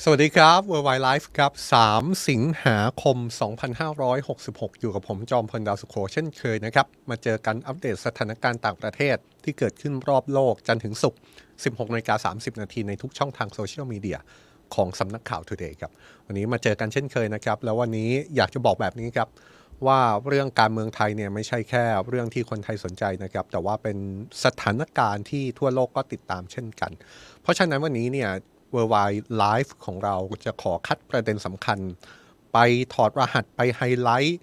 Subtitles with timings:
[0.00, 1.52] สวัสดีครับ Worldwide Life ครับ
[1.88, 3.16] 3 สิงหาคม
[3.78, 11.20] 2566 อยู่กับผมจอมพลดาวสุโขเช่นเคยนะครับ มาเจอกันอัปเดตสถานการณ์ต่างประเทศที่เกิดขึ้นรอบโลกจันถึงศุกร์
[11.56, 14.18] 16นกา30 นาทีในทุกช่องทางโซเชียลมีเดีย
[14.74, 15.92] ของสำนักข่าว Today ครับ
[16.26, 19.28] วันนี้มาเจอกันเช่นเคยนะครับ แล้ววันนี้อยากจะบอกแบบนี้ครับ
[19.86, 23.96] ว่าเรื่องการเมืองไทยเนี่ยไม่ใช่แค่เรื่องที่คนไทยสนใจนะครับ แต่ว่าเป็น
[24.44, 26.90] สถานการณ์ที่ทั่วโลกก็ติดตามเช่นกัน
[27.42, 28.30] เพราะฉะนั้นวันนี้เนี่ย
[28.74, 31.78] Worldwide Live ของเราจะขอคัดประเด็นสำคัญ
[32.52, 32.58] ไป
[32.94, 34.38] ถอดรหัสไปไฮไลท์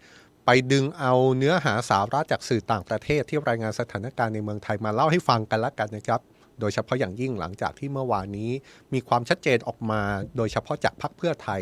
[0.45, 6.21] ไปดึงเอาเนื้อหาสาระจากสื่อต่างประเทศที่รายงานสถานการณ์ในเมืองไทยมาเล่าให้ฟังกันละกันนะครับ
[6.59, 8.51] โดยเฉพาะอย่างยิ่งหลังจากที่เมื่อวานนี้
[8.93, 10.01] มีความชัดเจนออกมา
[10.37, 11.61] โดยเฉพาะจากพรรคเพื่อไทย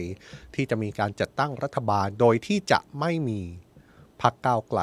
[0.56, 3.42] ที่จะมีการจัดตั้งรัฐบาล โดยที่จะไม่มี
[4.22, 4.82] พรรคก้าวไกล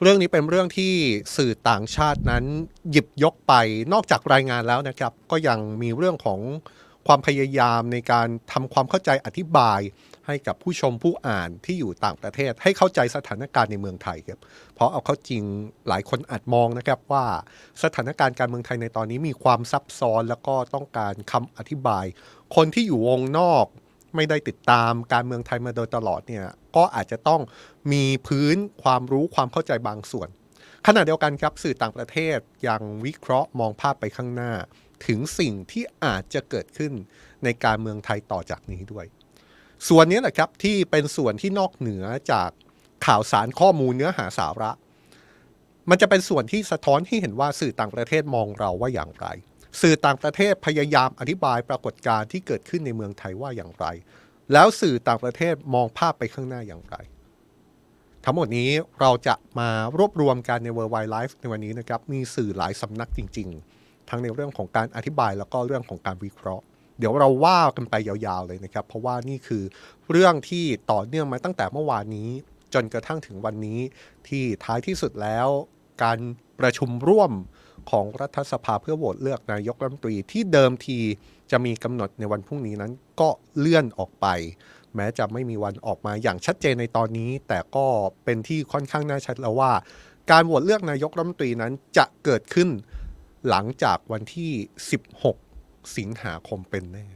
[0.00, 0.92] เรื่องนี้เป็นเรื่องที่
[1.36, 2.44] สื่อต่างชาตินั้น
[2.90, 3.52] หยิบยกไป
[3.92, 6.40] นอกจากรายงานแล้วนะครับ ก็ยังมีเรื่องของ
[7.06, 9.80] ความพยายามในการทำความเข้าใจอธิบาย
[10.26, 14.40] ให้กับผู้ชมผู้อ่านที่อยู่ต่างประเทศ ให้เข้าใจสถานการณ์ในเมืองไทยครับ
[14.74, 15.42] เพราะเอาเข้าจริง
[15.88, 17.24] หลายคนอาจมองนะครับว่า
[17.82, 22.04] สถานการณ์การเมืองไทยในตอนนี้มีความซับซ้อนแล้วก็ต้องการคำอธิบาย
[22.56, 23.66] คนที่อยู่วงนอก
[24.16, 26.46] ไม่ได้ติดตามการเมืองไทยมาโดยตลอดเนี่ย
[26.76, 27.40] ก็อาจจะต้อง
[27.92, 30.28] มีพื้นความรู้ความเข้าใจบางส่วน
[30.86, 34.52] ขณะเดียวกันครับสื่อต่างประเทศยังวิเคราะห์มองภาพไปข้างหน้า
[35.06, 36.92] ถึงสิ่งที่อาจจะเกิดขึ้น
[37.44, 39.06] ในการเมืองไทยต่อจากนี้ด้วย
[39.88, 42.50] ส่วนนี้แหละครับที่เป็นส่วนที่นอกเหนือจาก
[43.06, 44.70] ข่าวสารข้อมูลเนื้อหาสาระ
[45.90, 49.26] มันจะเป็นส่วนที่สะท้อนให้เห็นว่าสื่อต่างประเทศมองเราว่าอย่างไร
[49.80, 53.86] สื่อต่างประเทศพยายามอธิบายปรากฏการณ์ที่เกิดขึ้นในเมืองไทยว่าอย่างไร
[54.52, 56.96] แล้วสื่อต่างประเทศมองภาพไปข้างหน้าอย่างไร
[58.24, 63.75] ทั้งหมดนี้เราจะมารวบรวมกันใน World Wide Life ในวันนี้นะครับ มีสื่อหลายสำนักจริง ๆ
[64.10, 66.64] ทั้งในเรื่องของการอธิบายแล้วก็เรื่องของการวิเคราะห์
[66.98, 69.62] เดี๋ยวเราว่ากันไปยาวๆเลยนะครับ เพราะว่านี่คือ
[70.10, 72.28] เรื่องที่ต่อเนื่องมาตั้งแต่เมื่อวานนี้
[72.74, 73.80] จนกระทั่งถึงวันนี้
[74.28, 75.48] ที่ท้ายที่สุดแล้ว
[76.02, 76.18] การ
[76.60, 77.32] ประชุมร่วม
[77.90, 80.98] ของรัฐสภาเพื่อโหวตเลือกนายกรัฐมนตรีที่เดิมที
[81.50, 83.28] จะมีกำหนดในวันพรุ่งนี้นั้นก็
[83.58, 84.26] เลื่อนออกไป
[84.94, 87.86] แม้จะไม่มีวันออกมาอย่างชัดเจนในตอนนี้ แต่ก็
[88.24, 89.72] เป็นที่ค่อนข้างน่าชัดแล้วว่า
[90.30, 92.68] การโหวตเลือกนายกรัฐมนตรีนั้นจะเกิดขึ้น
[93.48, 94.52] หลังจากวันที่
[95.22, 97.06] 16 สิงหาคมเป็นแน่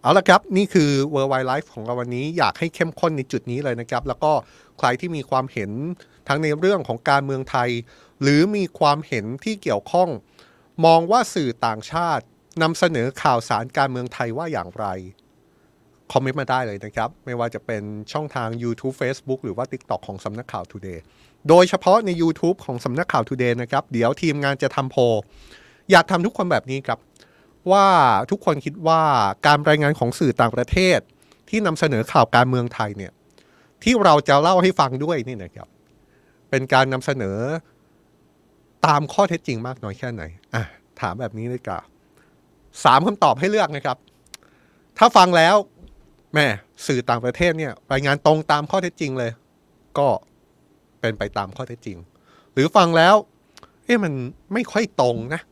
[0.00, 4.32] เอาละครับ นี่คือ World Wide Life ของเราวันนี้อยากให้เข้มข้นในจุดนี้เลยนะครับ แล้วก็
[4.78, 5.70] ใครที่มีความเห็น
[6.28, 7.70] ทั้งในเรื่องของการเมืองไทย
[8.22, 10.08] หรือมีความเห็นที่เกี่ยวข้อง
[10.84, 12.24] มองว่าสื่อต่างชาติ
[12.62, 14.86] นำเสนอข่าวสารการเมืองไทยว่าอย่างไร
[16.12, 17.82] คอมเมนต์มาได้เลยนะครับ ไม่ว่าจะเป็น
[18.12, 21.00] ช่องทาง YouTube Facebook หรือว่า TikTok ของสำนักข่าว Today
[21.48, 25.16] โดยเฉพาะใน YouTube ของสำนักข่าว Today นะครับ เดี๋ยวทีมงานจะทำโพล
[25.90, 26.98] อยากทำทุกคนแบบนี้ครับ
[27.72, 27.86] ว่า
[28.30, 29.02] ทุกคนคิดว่า
[29.46, 30.98] การรายงานของสื่อต่างประเทศ
[31.48, 33.12] ที่นำเสนอข่าวการเมืองไทยเนี่ย
[33.82, 35.68] ที่เราจะเล่าให้ฟังด้วยนี่นะครับ
[36.50, 37.38] เป็นการนำเสนอ
[38.86, 40.22] ตามข้อเท็จจริงมากน้อยแค่ไหน
[40.54, 40.64] อะ
[41.00, 41.82] ถามแบบนี้เลยกับ
[42.84, 43.96] สามคำตอบให้เลือกนะครับ
[44.98, 45.56] ถ้าฟังแล้ว
[46.34, 46.46] แม่
[46.86, 49.30] สื่อต่างประเทศเนี่ยรายงานตรงตามข้อเท็จจริงเลย
[49.98, 50.08] ก็
[51.02, 51.98] เป็นไปตามข้อเท็จจริง
[52.52, 53.14] หรือฟังแล้ว
[53.84, 54.12] เอ๊ะมัน
[54.52, 55.42] ไม่ค่อยตรงนะ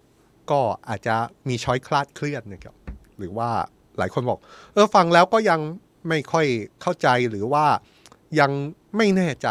[0.51, 1.17] ก็อาจจะ
[1.49, 2.75] มีช้อยคลาดเคลื่อนนะครับ
[3.19, 3.51] หรือว่า
[3.99, 4.39] หลายคนบอก
[4.75, 5.61] เออฟังแล้วก็ยัง
[6.09, 6.47] ไม่ค่อย
[6.83, 7.67] เข้าใจหรือว่า
[8.41, 8.51] ยัง
[8.97, 9.49] ไม่แน่ใจ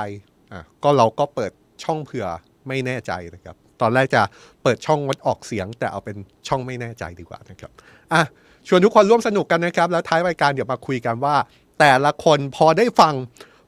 [0.54, 1.52] อะก็เราก็เปิด
[1.84, 2.28] ช่องเผื่อ
[2.68, 4.22] ไม่แน่ใจนะครับ ตอนแรกจะ
[4.64, 6.18] เปิดช่องงดออกเสียง แต่เอาเป็น
[6.48, 7.72] ช่องไม่แน่ใจดีกว่านะครับ
[8.14, 8.22] อะ
[8.68, 11.36] ชวนทุกคนร่วมสนุกกันนะครับ แล้วท้ายรายการเดี๋ยวมาคุยกันว่า
[11.80, 13.14] แต่ละคนพอได้ฟัง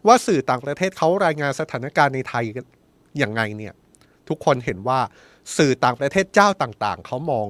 [0.07, 2.43] ว่าสื่อต่างประเทศเขารายงานสถานการณ์ในไทย
[3.17, 3.73] อย่างไงเนี่ย
[4.29, 4.99] ทุกคนเห็นว่า
[5.57, 7.47] สื่อต่างประเทศเจ้าต่างๆ เขามอง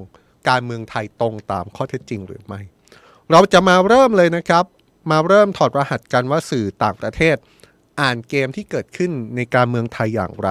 [0.48, 2.60] การเมืองไทยตรงตามข้อเท็จจริงหรือไม่
[3.30, 4.64] เราจะมาเริ่มเลยนะครับ
[5.10, 7.36] มาเริ่มถอดรหัสกันว่าสื่อต่างประเทศ
[8.00, 10.50] อ่านเกมที่เกิดขึ้นในการเมืองไทยอย่างไร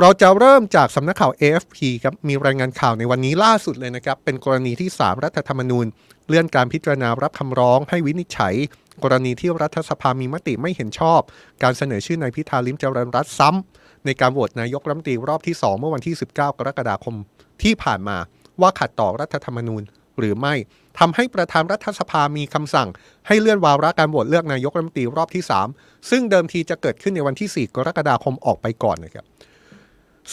[0.00, 5.86] เราจะเริ่มจากสำนักข่าว AFP ครับมีรายงานข่าวในวันนี้ล่าสุดเลยนะครับ เป็นกรณีที่ 3 รัฐธรรมนูญ
[6.28, 8.54] เลื่อนการพิจารณารับคำร้องให้วินิจฉัย
[9.02, 11.20] กรณีที่รัฐสภามีมติไม่เห็นชอบ
[11.62, 17.16] การเสนอชื่อนายพิธาลิมเจริญรัตน์ซ้ำในการโหวตนายกรัฐมนตรีรอบที่ 2 เมื่อวันที่ 19 กรกฎาคม
[17.62, 18.16] ที่ผ่านมา
[18.60, 19.82] ว่าขัดต่อรัฐธรรมนูญ
[20.18, 20.54] หรือไม่
[20.98, 22.88] ทำให้ประธานรัฐสภามีคำสั่ง
[23.26, 25.44] ให้เลื่อนวาระการโหวตเลือกนายกรัฐมนตรีรอบที่
[25.74, 29.24] 3 ซึ่งเดิมทีจะเกิดขึ้นในวันที่ 4 กรกฎาคมออกไปก่อนนะครับ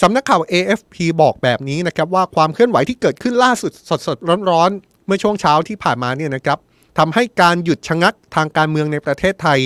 [0.01, 3.71] สำนักข่าว AFP บอกแบบนี้นะครับว่าความเคลื่อนไหวที่เกิดขึ้นล่าสุด
[4.07, 6.59] สดๆร้อนๆ เมื่อช่วงเช้าที่ผ่านมาเนี่ยนะครับ
[6.97, 9.59] ทำให้การหยุดชะงักทางการเมืองในประเทศไทย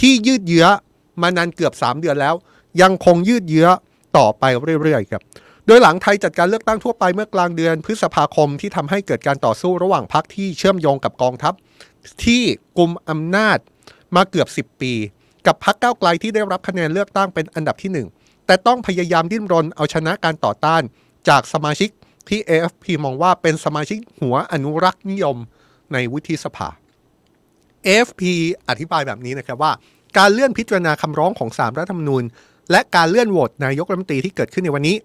[0.00, 0.66] ที่ยืดเยื้อ
[1.22, 2.34] มานานเกือบ 3 เดือนแล้ว
[2.82, 3.68] ยังคงยืดเยื้อ
[4.16, 4.44] ต่อไป
[4.82, 5.22] เรื่อยๆครับ
[5.66, 11.54] โดยหลังไทยจัดการเลือกตั้งทั่วไปเมื่อกลางเดือนพฤษภาคมที่ทำให้เกิดการต่อสู้ระหว่างพรรคที่เชื่อมโยงกับกองทัพ
[12.24, 12.42] ที่
[12.78, 13.58] กลุ่มอำนาจ
[14.16, 14.92] มาเกือบ 10 ปี
[15.46, 20.82] กับพรรคก้าวไกลที่ได้รับคะแนนเลือกตั้งเป็นอันดับที่ 1 แต่ต้องพยายามดิ้นรนเอาชนะการต่อต้าน
[21.28, 21.90] จากสมาชิก
[22.28, 25.36] ที่ AFP มองว่าเป็นสมาชิกหัวอนุรักษ์นิยม
[25.94, 26.68] ในวุฒิสภา
[27.86, 28.22] AFP
[28.68, 29.72] อธิบายแบบนี้นะครับว่า
[30.18, 32.24] การเลื่อนพิจารณาคำร้องของสามรัฐธรรมนูญ
[32.70, 34.96] และการเลื่อนโหวตนายกรัฐมนตรีที่เกิดขึ้นในวันนี้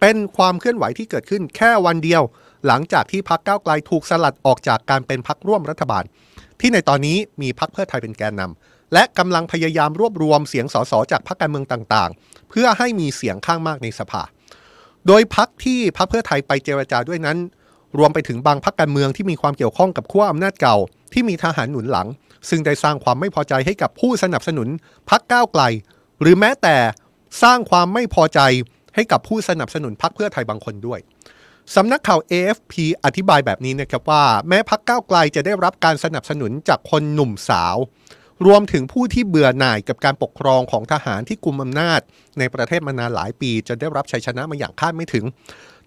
[0.00, 2.22] เป็นความเคลื่อนไหวที่เกิดขึ้นแค่วันเดียว
[2.66, 6.04] หลังจากที่พรรคก้าไกลถูกสลัดออกจากการเป็นพรรคร่วมรัฐบาล
[6.60, 14.22] ที่ในตอนนี้มีพรรคเพื่อไทยเป็นแกนนำและกำลังพยายามรวบรวมเสียงสสจากพรรคการเมืองต่างๆ เพื่อให้มีเสียงข้างมากในสภา
[15.06, 17.38] โดยพรรคที่พรรคเพื่อไทยไปเจรจาด้วยนั้น
[17.98, 20.76] รวมไปถึงบางพรรคการเมืองที่มีความเกี่ยวข้องกับขั้วอำนาจเก่า
[21.12, 22.08] ที่มีทหารหนุนหลัง
[22.48, 24.68] ซึ่งได้สร้างความไม่พอใจให้กับผู้สนับสนุน
[25.10, 25.62] พรรคก้าวไกล
[26.20, 26.76] หรือแม้แต่
[27.42, 28.40] สร้างความไม่พอใจ
[28.94, 31.00] ให้กับผู้สนับสนุนพรรคเพื่อไทยบางคนด้วย
[31.74, 32.72] สำนักข่าว AFP
[33.04, 37.76] อธิบายแบบนี้นะครับว่า แม้พรรคก้าวไกลจะได้รับการสนับสนุนจากคนหนุ่มสาว
[38.46, 42.00] รวมถึงผู้ที่เบื่อหน่ายกับการปกครองของทหารที่กุมอำนาจ
[42.38, 45.24] ในประเทศมานานหลายปี จะได้รับชัยชนะมาอย่างคาดไม่ถึง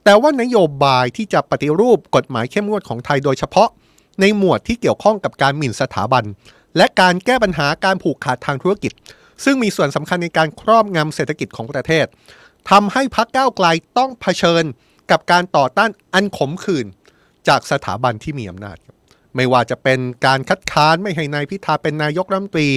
[0.10, 3.70] แต่ว่านโยบายที่จะปฏิรูปกฎหมายเข้มงวดของไทยโดยเฉพาะ
[4.22, 6.24] ในหมวดที่เกี่ยวข้องกับการหมิ่นสถาบัน
[6.78, 8.92] และการแก้ปัญหาการผูกขาดทางธุรกิจ
[9.44, 12.06] ซึ่งมีส่วนสำคัญในการครอบงำเศรษฐกิจของประเทศ
[12.70, 13.68] ทำให้พรรคก้าวไกล
[13.98, 14.64] ต้องเผชิญ
[15.12, 16.88] กับการต่อต้านอันขมขื่น
[17.48, 18.78] จากสถาบันที่มีอำนาจ
[19.36, 22.70] ไม่ว่าจะเป็นการคัดค้านไม่ให้นายพิธาเป็นนายกรัฐมนตรี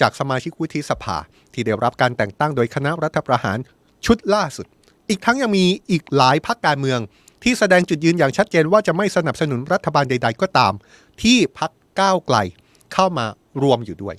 [0.00, 1.16] จากสมาชิกวุฒิสภา
[1.52, 3.58] ที่ได้รับการแต่งตั้งโดยคณะรัฐประหาร
[4.06, 4.66] ชุดล่าสุด
[5.08, 7.00] อีกทั้งยังมีอีกหลายพรรคการเมือง
[7.42, 10.72] ที่แสดงจุดยืนอย่างชัดเจนว่าจะไม่สนับสนุนรัฐบาลใด ๆ ก็ตาม
[11.22, 11.70] ที่พรรค
[12.00, 12.36] ก้าวไกล
[12.94, 13.26] เข้ามา
[13.62, 14.16] รวมอยู่ด้วย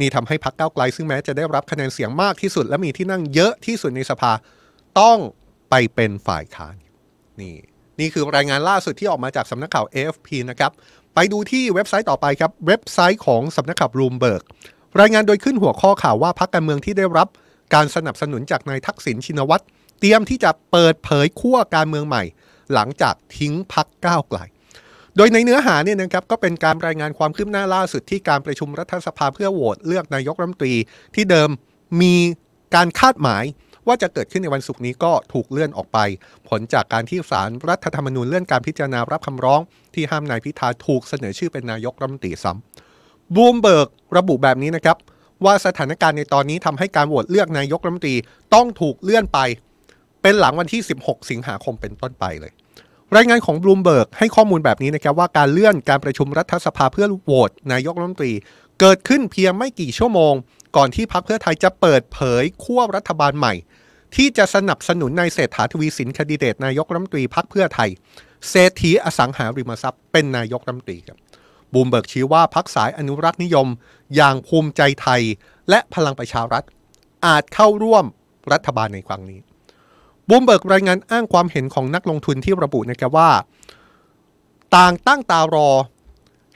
[0.00, 4.32] นี่ทำให้พรรคก้าวไกล ซึ่งแม้จะได้รับคะแนนเสียงมากที่สุด และมีที่นั่งเยอะที่สุดในสภา
[5.00, 5.18] ต้อง
[5.70, 6.74] ไปเป็นฝ่ายค้าน
[7.40, 7.56] นี่
[8.00, 10.72] นี่คือรายงานล่าสุดที่ออกมาจากสำนักข่าว AFP นะครับ
[11.14, 14.42] ไปดูที่เว็บไซต์ต่อไปครับเว็บไซต์ของสำนักข่าวบลูมเบิร์ก
[15.00, 17.28] รายงานโดยขึ้นหัวข้อข่าวว่าพรรคการเมืองที่ได้รับ
[17.74, 19.64] การสนับสนุนจากนายทักษิณชินวัตร
[20.00, 22.22] เตรียมที่จะเปิดเผยขั้วการเมืองใหม่
[22.74, 24.38] หลังจากทิ้งพักก้าวไกล
[25.16, 30.74] โดยในเนื้อหาเนี่ยนะครับก็เป็นการรายงานความคืบหน้าล่าสุดที่การประชุมรัฐสภาเพื่อโหวตเลือกนายกรัฐมนตรี
[31.14, 31.50] ที่เดิม
[32.00, 32.14] มี
[32.74, 33.44] การคาดหมาย
[33.86, 35.98] ว่าจะเกิดขึ้นในวันศุกร์นี้ก็ถูกเลื่อนออกไป
[36.48, 39.60] ผลจากการที่ศาลรรัฐธรรมนูญเลื่อนการพิจารณารับคำร้อง
[39.94, 42.52] ที่ห้ามนายพิธาถูกเสนอชื่อเป็นนายกรัฐมนตรีซ้
[42.94, 44.96] บลูมเบิร์กระบุแบบนี้นะครับ
[45.44, 48.16] ว่าสถานการณ์ในตอนนี้ทำให้การโหวตเลือกนายกรัฐมนตรี
[48.54, 49.38] ต้องถูกเลื่อนไป
[50.22, 52.52] เป็นหลังวันที่ 16 สิงหาคมเป็นต้นไปเลย
[53.16, 58.32] รายงานของบลูมเบิร์กให้ข้อมูลแบบนี้นะครับว่าการเลื่อนการประชุมรัฐสภาเพื่อโหวตนายกรัฐมนตรี
[58.80, 60.34] เกิดขึ้นเพียงไม่กี่ชั่วโมง
[60.76, 63.54] ก่อนที่พรรคเพื่อไทยจะเปิดเผยขั้วรัฐบาลใหม่
[64.16, 67.90] ที่จะสนับสนุนนายเศรษฐาทวีสินแคนดิเดตนายกรัฐมนตรีพรรคเพื่อไทย
[68.50, 71.18] เศรษฐีอสังหาริมทรัพย์เป็นนายกรัฐมนตรีครับ
[71.72, 73.68] บลูมเบิร์กชี้ว่าพรรคสายอนุรักษ์นิยม
[74.16, 75.22] อย่างภูมิใจไทย
[75.68, 76.64] และพลังประชารัฐ
[77.26, 78.04] อาจเข้าร่วม
[78.52, 79.40] รัฐบาลในครั้งนี้
[80.32, 83.30] บลูมเบิร์กรายงานอ้างความเห็นของนักลงทุนที่ระบุนะครับว่า
[84.76, 85.68] ต่างตั้งตารอ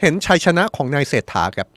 [0.00, 1.68] เห็นชัยชนะของนายเศรษฐาครับ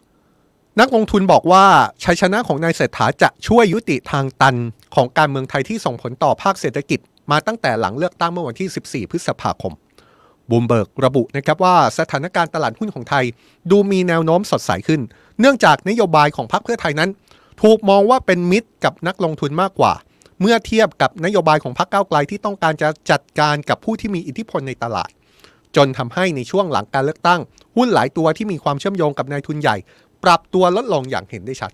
[0.79, 1.65] นักลงทุนบอกว่า
[2.03, 4.55] ชัยชนะของนายเศรษฐาจะช่วยยุติทางตัน
[4.95, 6.99] ของการเมืองไทยที่ส่งผลต่อภาคเศรษฐกิจ
[7.31, 9.73] มาตั้งแต่หลังเลือกตั้งเมื่อวันที่ 14 พฤษภาคม
[10.49, 13.25] บูมเบิร์กระบุนะครับว่าสถานการณ์ตลาดหุ้นของไทย
[13.69, 15.01] ดูมีแนวโน้มสดใสขึ้น
[15.39, 17.09] เนื่องจากนโยบายของพรรคเพื่อไทยนั้น
[17.61, 19.93] ถูกมองว่าเป็นมิตรกับนักลงทุนมากกว่า
[20.41, 25.09] เมื่อเทียบกับนโยบายของพรรคก้าวไกลที่ต้องการจะจัดการกับผู้ที่มีอิทธิพลในตลาด
[25.75, 27.41] จนทำให้ในช่วงหลังการเลือกตั้ง
[27.77, 29.75] หุ้นหลายตัวที่มีความเชื่อมโยงกับนายทุนใหญ่
[30.23, 31.71] ปรับตัวลดลงอย่างเห็นได้ชัด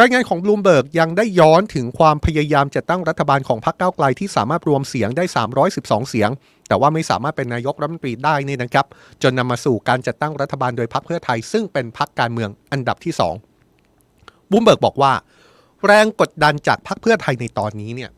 [0.00, 5.24] รายงานของบลูมเบิร์กยังได้ย้อนถึงความพยายามจะตั้งรัฐบาลของพรรคก้าวไกลที่สามารถรวมเสียงได้
[5.66, 6.30] 312 เสียง
[6.68, 8.86] แต่ว่าไม่สามารถเป็นนายกรัฐมนตรีได้นี่นะครับ
[9.22, 13.14] จนนำมาสู่การจัดตั้งรัฐบาลโดยพรรคเพื่อไทย ซึ่งเป็นพรรคการเมืองอันดับที่
[13.82, 15.12] 2บลูมเบิร์กบอกว่า
[15.86, 18.10] แรงกดดันจากพรรคเพื่อไทยในตอนนี้เนี่ย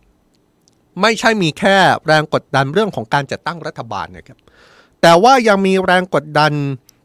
[1.00, 4.38] ไม่ใช่มีแค่แรงกดดันเรื่องของการจัดตั้งรัฐบาลนะครับ
[5.02, 6.52] แต่ว่ายังมีแรงกดดัน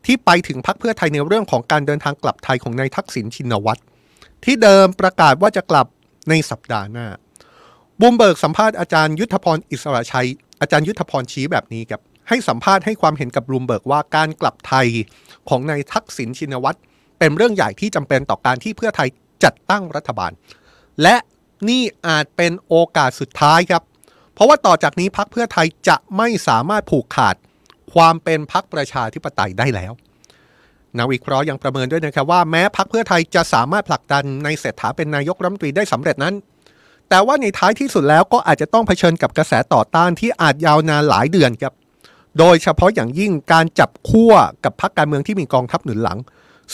[0.05, 3.81] ที่ไปถึงพักเพื่อไทยในเรื่องของการเดินทางกลับไทยของนายทักษิณชินวัตร
[4.43, 5.87] ที่เดิมประกาศว่าจะกลับ
[6.29, 7.07] ในสัปดาห์หน้า
[7.99, 10.27] บูมเบิกสัมภาษณ์อาจารย์ยุทธพรอิสระชัย
[10.61, 14.87] อาจารย์ยุทธพรชี้แบบนี้ครับให้สัมภาษณ์ให้ความเห็นกับบูมเบิร์กว่าการกลับไทย
[15.49, 16.77] ของนายทักษิณชินวัตร
[17.19, 19.09] เป็นเรื่องใหญ่ที่จำเป็นต่อการที่เพื่อไทย
[19.43, 20.31] จัดตั้งรัฐบาล
[21.01, 21.15] และ
[21.69, 23.83] นี่อาจเป็นโอกาสสุดท้ายครับ
[24.33, 27.35] เพราะว่าต่อจากนี้พักเพื่อไทยจะไม่สามารถผูกขาด
[27.93, 29.93] ความเป็นพักประชาธิปไตยได้แล้ว
[30.97, 36.35] นักวิเคราะห์ยังประเมินด้วยนะครับว่าแม้พักเพื่อไทยจะสามารถผลักดันในเศรษฐาเป็นนายกรัฐมนตรีได้สำเร็จนั้น
[37.09, 41.73] แต่ว่าในท้ายที่สุดแล้วก็อาจจะต้องเผชิญกับกระแสต่อต้านที่อาจยาวนานหลายเดือนครับ
[42.39, 44.33] โดยเฉพาะอย่างยิ่งการจับขั้ว
[44.63, 46.17] กับพรรคการเมืองที่มีกองทัพหนุนหลัง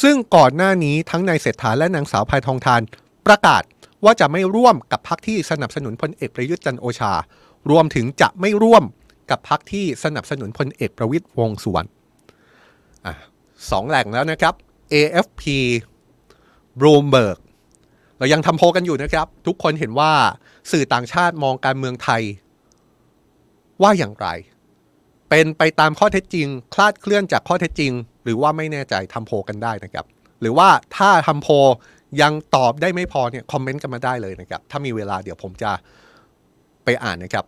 [0.02, 2.82] ซึ่งก่อนหน้านี้ทั้งนายเศรษฐาและนางสาวพายทองทาน
[3.28, 3.64] ประกาศ
[4.04, 7.14] ว่าจะไม่ร่วมกับพรรคที่สนับสนุนพลเอกประยุทธ์จันโอชา
[7.70, 8.84] รวมถึงจะไม่ร่วม
[9.30, 11.90] กับพรรคที่สนับสนุนพลเอกประวิตยวงสุวรรณ
[13.72, 14.54] สองแหล่งแล้วนะครับ
[14.94, 15.44] AFP
[16.80, 17.38] Bloomberg
[18.18, 20.12] เรายังทำโพกันอยู่นะครับ ทุกคนเห็นว่า
[20.72, 22.22] สื่อต่างชาติมองการเมืองไทย
[23.82, 24.28] ว่าอย่างไร
[25.30, 27.92] เป็นไปตามข้อเท็จจริง คลาดเคลื่อนจากข้อเท็จจริง
[28.24, 30.06] หรือว่าไม่แน่ใจทำโพกันได้นะครับ
[30.42, 31.48] หรือว่าถ้าทำโพ
[32.22, 35.72] ยังตอบได้ไม่พอเนี่ยคอมเมนต์กันมาได้เลยนะครับ ถ้ามีเวลาเดี๋ยวผมจะ
[36.84, 37.46] ไปอ่านนะครับ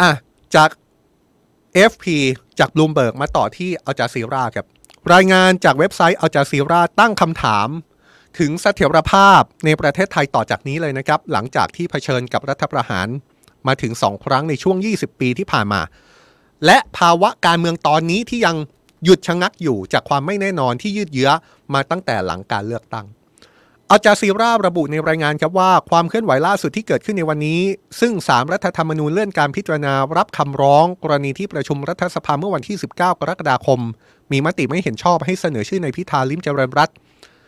[0.00, 0.10] อะ
[0.54, 0.70] จาก
[1.90, 2.04] FP
[2.58, 4.66] จากบลูมเบิร์กมาต่อที่อัลจาซีราครับ
[5.12, 7.68] รายงานจากเว็บไซต์อัลจาซีราตั้งคำถาม
[8.38, 13.08] ถึงเสถียรภาพในประเทศไทยต่อจากนี้เลยนะครับ หลังจากที่เผชิญกับรัฐประหาร
[13.66, 15.80] มาถึง 2 ครั้งในช่วง 20 ปีที่ผ่านมา
[16.64, 18.56] และภาวะการเมืองตอนนี้ที่ยัง
[19.04, 21.30] หยุดชะงักอยู่จากความไม่แน่นอนที่ยืดเยื้อ
[21.74, 23.06] มาตั้งแต่หลังการเลือกตั้ง
[23.90, 27.60] อาจาซีราระบุในรายงานครับว่าความเคลื่อนไหวล่าสุดที่เกิดขึ้นในวันนี้
[28.00, 33.80] ซึ่งสามรัฐธรรมนูญเลื่อนการพิจารณารับคำร้อง กรณีที่ประชุมรัฐสภาเมื่อวันที่ 19 กรกฎาคม
[34.32, 36.96] มีมติไม่เห็นชอบให้เสนอชื่อในพิธาลิมเจริญรัตน์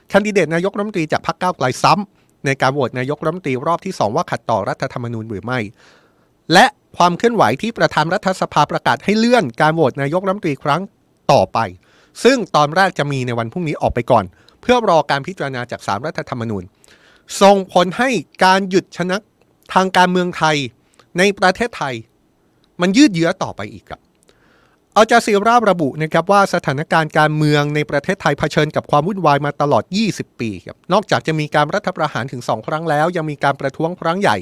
[0.09, 5.59] แคนดิเดตนายกรัฐมนตรีจากพรรคก้าวไกลซ้ำในการโหวตนายกรัฐมนตรีรอบที่ 2 ว่าขัดต่อรัฐธรรมนูญหรือไม่
[6.53, 10.83] และความเคลื่อนไหวที่ประธานรัฐสภาประกาศให้เลื่อนการโหวตนายกรัฐมนตรีครั้ง
[11.33, 11.59] ต่อไป
[12.25, 14.25] ซึ่งตอนแรกจะมีในวันพรุ่งนี้ออกไปก่อน
[14.61, 16.65] เพื่อรอการพิจารณาจากสามรัฐธรรมนูญ
[17.43, 18.11] ส่งผลให้
[18.45, 19.17] การหยุดชนะ
[19.75, 20.57] ทางการเมืองไทย
[21.19, 21.95] ในประเทศไทย
[22.81, 24.01] มันยืดเยื้อต่อไปอีกครับ
[24.95, 34.37] เอาจาซีราระบุนะครับว่าสถานการณ์การเมืองในประเทศไทยเผชิญกับความวุ่นวายมาตลอด 20 ปีครับนอกจากจะมีการรัฐประหารถึง 2 ครั้งแล้ว ยังมีการประท้วงครั้งใหญ่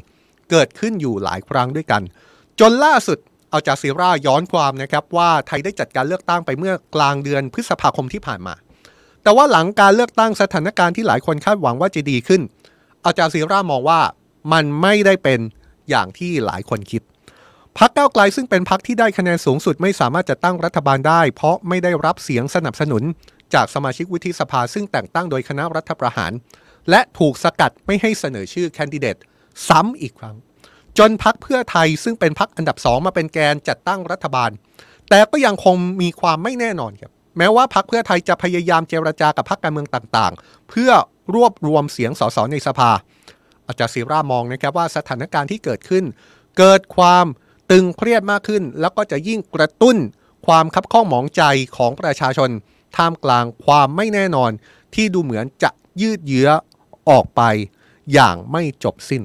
[0.50, 2.02] เกิดขึ้นอยู่หลายครั้งด้วยกัน
[2.60, 3.18] จนล่าสุด
[3.50, 8.54] เอาจาซีราย้อนความนะครับว่าไทยได้จัดการเลือกตั้งไปเมื่อกลางเดือนพฤษภาคมที่ผ่านมา
[9.22, 12.42] แต่ว่าหลังการเลือกตั้งสถานการณ์ที่หลายคนคาดหวังว่าจะดีขึ้น
[13.06, 14.00] อาจารย์ซีร่ามองว่า
[14.52, 15.40] มันไม่ได้เป็น
[15.90, 17.02] อย่างที่หลายคนคิด
[17.78, 23.02] พักเก้าไกลซึ่งเป็นพักที่ได้คะแนนสูงสุดไม่สามารถจะตั้งรัฐบาลได้ เพราะไม่ได้รับเสียงสนับสนุน
[23.54, 26.32] จากสมาชิกวุฒิสภาซึ่งแต่งตั้งโดยคณะรัฐประหาร
[26.90, 29.16] และถูกสกัดไม่ให้เสนอชื่อแคนดิเดต
[29.68, 30.36] ซ้ำอีกครั้ง
[30.98, 34.50] จนพักเพื่อไทยซึ่งเป็นพักอันดับสองมาเป็นแกนจัดตั้งรัฐบาล
[35.08, 40.90] แต่ก็ยังคงมีความไม่แน่นอนครับแม้ว่าพักเพื่อไทยจะพยายามเจรจากับพักการเมืองต่างๆ เพื่อ
[41.34, 42.90] รวบรวมเสียงสสในสภา
[43.66, 46.04] อาจารย์ศิรามองนะครับว่าสถานการณ์ที่เกิดขึ้น
[46.58, 47.26] เกิดความ
[47.70, 49.96] ตึงเครียดมากขึ้น แล้วก็จะยิ่งกระตุ้น
[50.46, 51.42] ความคับข้องหมองใจ
[51.76, 52.50] ของประชาชน
[52.96, 54.50] ท่ามกลางความไม่แน่นอน
[54.94, 55.70] ที่ดูเหมือนจะ
[56.00, 56.48] ยืดเยื้อ
[57.08, 57.42] ออกไป
[58.12, 59.22] อย่างไม่จบสิ้น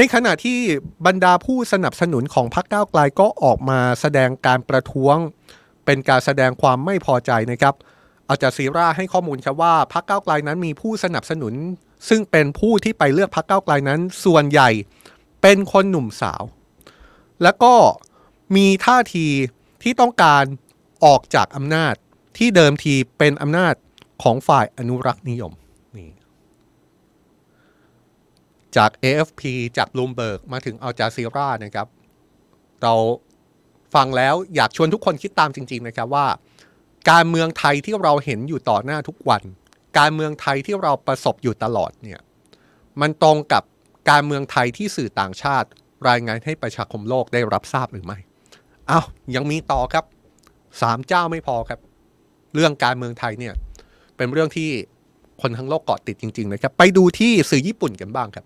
[0.00, 0.58] ในขณะที่
[1.06, 5.16] บรรดาผู้สนับสนุนของพรรคก้าวไกลก็ออกมาแสดงการประท้วง
[5.84, 7.74] เป็นการแสดงความไม่พอใจนะครับ
[8.28, 11.54] อาจารย์ซีราให้ข้อมูลครับว่าพรรคก้าวไกลนั้นมีผู้สนับสนุน
[12.08, 14.70] ซึ่งเป็นผู้ที่ไปเลือกพรรคก้าวไกลนั้น ส่วนใหญ่
[15.42, 16.42] เป็นคนหนุ่มสาว
[17.42, 17.74] แล้วก็
[18.56, 19.26] มีท่าที
[19.82, 20.44] ที่ต้องการ
[21.04, 21.94] ออกจากอำนาจ
[22.38, 23.74] ที่เดิมทีเป็นอำนาจ
[24.22, 25.52] ของฝ่ายอนุรักษ์นิยม
[25.96, 26.10] นี่
[28.78, 29.42] จาก AFP
[29.78, 31.86] จากลูมเบิร์กมาถึงอัลจาซีรานะครับ
[32.82, 32.94] เรา
[33.94, 36.26] ฟังแล้วอยากชวนทุกคนคิดตามจริง ๆ นะครับว่า
[37.10, 39.42] การเมืองไทยที่เราเห็นอยู่ต่อหน้าทุกวัน
[39.98, 42.20] การเมืองไทยที่เราประสบอยู่ตลอดเนี่ย
[43.00, 43.62] มันตรงกับ
[44.10, 45.68] การเมืองไทยที่สื่อต่างชาติ
[46.08, 48.18] รายงานให้ประชาคมโลกได้รับทราบหรือไม่
[48.88, 49.00] เอ้าา
[49.34, 50.04] ยังมีต่อครับ
[50.82, 51.80] สามเจ้าไม่พอครับ
[52.54, 53.54] เรื่องการเมืองไทยเนี่ย
[54.16, 54.70] เป็นเรื่องที่
[55.40, 58.44] คนทั้งโลกเกาะติดจริง ๆ นะครับ ไปดูที่สื่อญี่ปุ่นกันบ้างครับ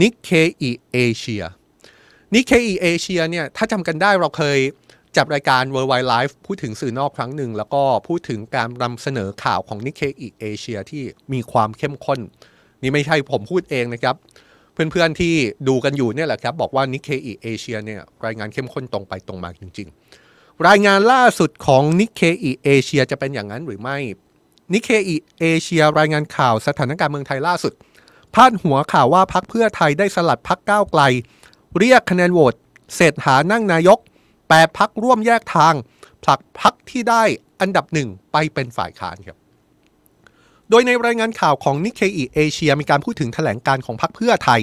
[0.00, 0.30] Nikkei
[0.62, 4.58] Asia Nikkei Asia เนี่ยถ้าจำกันได้เราเคย
[5.16, 12.20] จับรายการ World Wide Life พูดถึงสื่อนอกครั้งหนึ่ง แล้วก็พูดถึงการนำเสนอข่าวของ Nikkei Asia ที่มีความเข้มข้น
[12.82, 14.16] นี่ไม่ใช่ผมพูดเองนะครับ
[14.72, 15.34] เพื่อนๆที่
[15.68, 19.88] ดูกันอยู่เนี่ยแหละครับ บอกว่า Nikkei Asia เนี่ยรายงานเข้มข้นตรงไปตรงมาจริง
[20.26, 23.98] ๆ รายงานล่าสุดของ Nikkei Asia จะเป็นอย่างนั้นหรือไม่
[24.72, 27.72] Nikkei Asia รายงานข่าวสถานการณ์เมืองไทยล่าสุด
[28.34, 31.02] พาดหัวข่าวว่าพรรคเพื่อไทยได้สลัดพรรคก้าวไกล
[31.78, 32.54] เรียกคะแนนโหวต
[32.94, 33.98] เศรษฐานั่งนายก
[34.48, 35.74] แปดพรรคร่วมแยกทาง
[36.24, 37.22] ผลักพรรคที่ได้
[37.60, 39.36] อันดับหนึ่งไปเป็นฝ่ายค้านครับ
[40.70, 44.60] โดยในรายงานข่าวของนิเคอีเอเชียมีการพูดถึงแถลงการของพรรคเพื่อไทย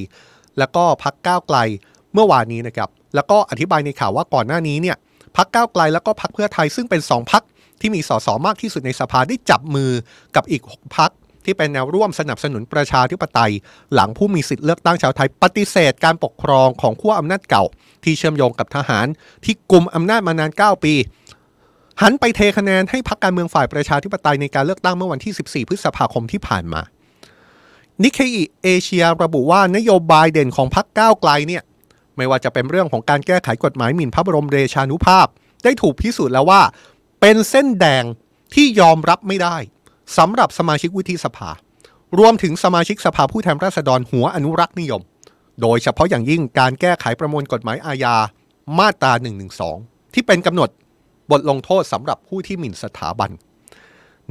[0.59, 1.57] แล้วก็พรรคก้าวไกล
[2.13, 4.97] เมื่อวานนี้นะครับ แล้วก็อธิบายในข่าวว่าก่อนหน้านี้เนี่ย
[5.37, 7.43] พรรคก้าวไกลแล้วก็พรรคเพื่อไทยซึ่งเป็นสองพรรค
[7.81, 9.91] ที่มีสสมากที่สุดในสภาได้จับมือ
[10.35, 11.11] กับอีกหกพรรค
[11.47, 13.51] ที่เป็นแนวร่วมสนับสนุนประชาธิปไตย
[13.93, 17.63] หลังผู้มีสิทธิ์เลือกตั้งชาวไทยปฏิเสธการปกครองของขั้วอำนาจเก่า
[18.03, 19.07] ที่เชื่อมโยงกับทหาร
[19.45, 20.93] ที่กลุ่มอำนาจมานาน 9 ปี
[22.01, 26.81] หันไปเทคะแนนให้พรรคการเมืองฝ่ายประชาธิปไตยในการเลือกตั้งเมื่อวันที่ 14 พฤษภาคมที่ผ่านมา
[28.03, 31.63] นิเคอิเอเชียระบุว่านโยบายเด่นของพรรคก้าวไกลเนี่ย
[32.17, 35.27] ไม่ว่าจะเป็นเรื่องของการแก้ไขกฎหมายหมิ่นพระบรมเดชานุภาพ
[35.63, 36.61] ได้ถูกพิสูจน์แล้วว่า
[37.21, 38.03] เป็นเส้นแดง
[38.53, 39.57] ที่ยอมรับไม่ได้
[40.17, 41.49] สำหรับสมาชิกวุฒิสภา
[42.19, 45.01] รวมถึงสมาชิกสภาผู้แทนราษฎรหัวอนุรักษ์นิยม
[45.61, 48.15] โดยเฉพาะอย่างยิ่งการแก้ไขประมวลกฎหมายอาญา
[48.79, 49.11] มาตรา
[49.63, 50.69] 112 ที่เป็นกำหนด
[51.31, 53.31] บทลงโทษสำหรับผู้ที่หมิ่นสถาบัน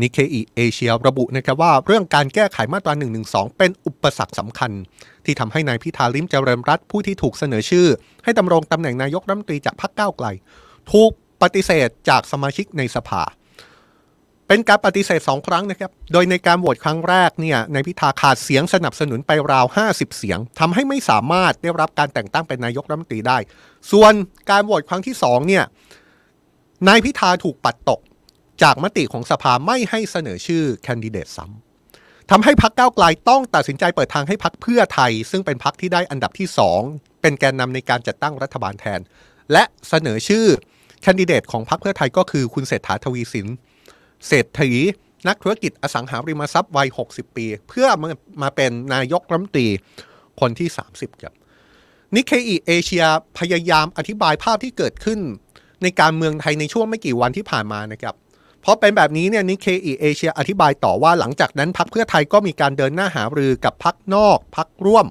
[0.01, 2.93] นิเคอิเอเชียระบุนะครับว่าเรื่องการแก้ไขมาตรา
[3.27, 4.71] 112 เป็นอุปสรรคสำคัญ
[5.25, 7.87] ที่ทำให้นายพิธาลิมเจริญรัตผู้ที่ถูกเสนอชื่อ
[8.25, 10.27] ให้ดำรงตำแหน่งนายกรัฐมนตรีจากพรรคก้าวไกล
[10.93, 11.11] ถูก
[11.43, 13.23] ปฏิเสธจากสมาชิกในสภา
[14.49, 23.39] เป็นการปฏิเสธสองครั้งนะครับ โดยในการโหวตครั้งแรกเนี่ยนายพิธาขาดเสียงสนับสนุนไปราว 50 เสียงทำให้ไม่สามารถได้รับการแต่งตั้งเป็นนายกรัฐมนตรีได้
[23.93, 24.13] ส่วน
[24.51, 25.65] การโหวตครั้งที่สองเนี่ย
[26.89, 28.01] นายพิธาถูกปัดตก
[28.63, 36.81] จากมติของสภาไม่ให้เสนอชื่อแคนดิเดตซ้ำทำให้พักก้าวไกลต้องตัดสินใจเปิดทางให้พักเพื่อไทย ซึ่งเป็นพักที่ได้อันดับที่สอง
[37.23, 39.01] เป็นแกนนำในการจัดตั้งรัฐบาลแทน
[39.53, 40.47] และเสนอชื่อ
[41.03, 43.47] แคนดิเดตของพรรคเพื่อไทยก็คือคุณเศรษฐาทวีสิน
[44.27, 44.73] เศรษฐี
[45.29, 48.09] นักธุรกิจอสังหาริมทรัพย์วัย 60 ปี เพื่อมา
[48.43, 49.69] มาเป็นนายกรัฐมนตรี
[50.41, 51.35] คนที่ 30ครับ
[52.15, 53.05] Nikkei Asia
[53.39, 55.21] พยายามอธิบายภาพที่เกิดขึ้น
[55.83, 58.15] ในการเมืองไทยในช่วงไม่กี่วันที่ผ่านมานะครับ
[58.61, 65.07] เพราะเป็นแบบนี้เนี่ย Nikkei Asia อธิบายต่อว่าหลังจากนั้นพรรคเพื่อไทยก็มีการเดินหน้าหารือกับพรรคนอกพรรคร่วม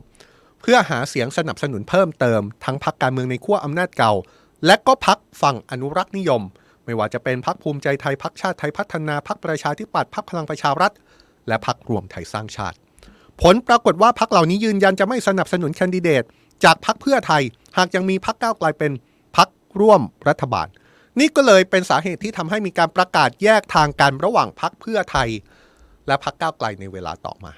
[0.61, 4.13] เพื่อหาเสียงสนับสนุนเพิ่มเติม ทั้งพรรคการเมืองในขั้วอำนาจเก่า
[4.65, 6.41] และก็พรรคฝั่งอนุรักษ์นิยม
[6.85, 10.91] ไม่ว่าจะเป็นพรรคภูมิใจไทยพรรคชาติไทยพัฒนาพรรคประชาธิปัตย์พรรคพลังประชารัฐ
[11.47, 12.77] และพรรครวมไทยสร้างชาติ
[13.41, 16.23] ผลปรากฏว่าพรรคเหล่านี้ยืนยันจะไม่สนับสนุนแคนดิเดต
[16.63, 17.43] จากพรรคเพื่อไทย
[17.77, 18.91] หากยังมีพรรคก้าวไกลเป็น
[19.37, 19.49] พรรค
[19.79, 20.67] ร่วมรัฐบาล
[21.19, 25.29] นี่ก็เลยเป็นสาเหตุที่ทำให้มีการประกาศแยกทางกันระหว่างพรรคเพื่อไทย
[26.07, 27.53] และพรรคก้าวไกลในเวลาต่อมา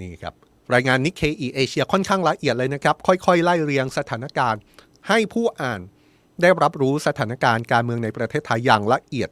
[0.00, 0.34] นี่ครับ
[0.74, 4.60] รายงานนิเคอีเอเชียค่อนข้างละเอียดเลยนะครับ ค่อยๆ ไล่เรียงสถานการณ์
[5.08, 5.80] ให้ผู้อ่าน
[6.42, 9.30] ได้รับรู้สถานการณ์การเมืองในประเทศไทยอย่างละเอียด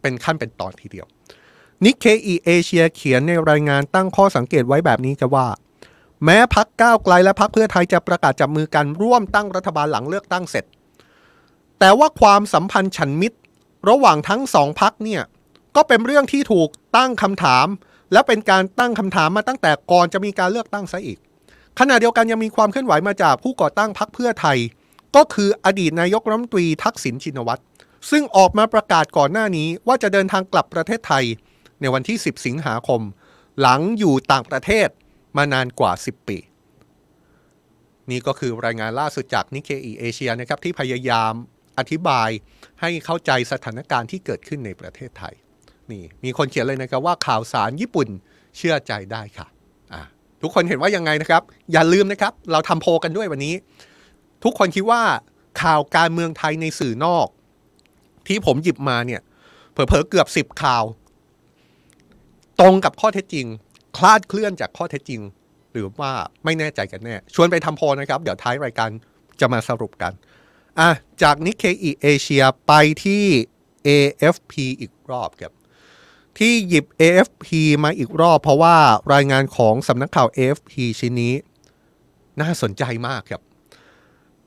[0.00, 1.06] เป็นขั้นเป็นตอนทีเดียว
[1.84, 5.48] นิเคอีเอเชียเขียนในรายงานตั้งข้อสังเกตไว้แบบนี้ครับว่า
[6.24, 10.64] แม้พักก้าวไกลและพักเพื่อไทยจะประกาศจับมือกันร่วมตั้งรัฐบาลหลังเลือกตั้งเสร็จ
[11.78, 13.38] แต่ว่าความสัมพันธ์ฉันมิตร
[13.88, 15.22] ระหว่างทั้งสองพักเนี่ย
[15.76, 17.66] ก็เป็นเรื่องที่ถูกตั้งคำถาม
[18.12, 21.18] และเป็นการตั้งคำถามมาตั้งแต่ก่อนจะมีการเลือกตั้งซะอีก
[21.78, 24.58] ขณะเดียวกันยังมีความเคลื่อนไหวมาจากผู้ก่อตั้งพักเพื่อไทย
[25.16, 27.62] ก็คืออดีตนายกรัฐมนตรีทักษิณชินวัตร
[28.10, 31.24] ซึ่งออกมาประกาศก่อนหน้านี้ว่าจะเดินทางกลับประเทศไทย
[31.80, 33.00] ในวันที่ 10 สิงหาคม
[33.60, 34.88] หลังอยู่ต่างประเทศ
[35.36, 36.38] มานานกว่า 10 ปี
[38.10, 41.32] นี่ก็คือรายงานล่าสุดจากนิเคอีเอเชียนะครับที่พยายาม
[41.78, 42.28] อธิบาย
[42.80, 45.34] ให้เข้าใจสถานการณ์ที่เกิดขึ้นในประเทศไทย
[45.90, 48.08] นี่มีคนเขียนเลยนะครับว่าข่าวสารญี่ปุ่น
[48.56, 49.46] เชื่อใจได้ค่ะ
[49.92, 50.02] อะ
[50.42, 51.42] ทุกคนเห็นว่ายังไงนะครับ
[51.72, 53.54] อย่าลืมนะครับ เราทำโพลกันด้วยวันนี้
[54.44, 55.02] ทุกคนคิดว่า
[55.62, 57.26] ข่าวการเมืองไทยในสื่อนอก
[58.26, 59.20] ที่ผมหยิบมาเนี่ย
[59.72, 60.84] เผลอๆเกือบสิบข่าว
[62.60, 63.46] ตรงกับข้อเท็จจริง
[63.96, 65.20] คลาดเคลื่อนจากข้อเท็จจริง
[65.72, 66.12] หรือว่า
[66.44, 68.90] ไม่แน่ใจกันแน่ ชวนไปทำโพลนะครับ เดี๋ยวท้ายรายการ
[69.40, 70.12] จะมาสรุปกัน
[70.80, 70.90] อะ
[71.22, 72.72] จากนิเคอีเอเชียไป
[73.04, 73.24] ที่
[73.86, 75.52] AFP อีกรอบครับ
[76.38, 77.46] ที่หยิบ AFP
[77.84, 78.76] มาอีกรอบ เพราะว่า
[79.14, 81.34] รายงานของสำนักข่าว AFP ชิ้นนี้
[82.40, 83.42] น่าสนใจมากครับ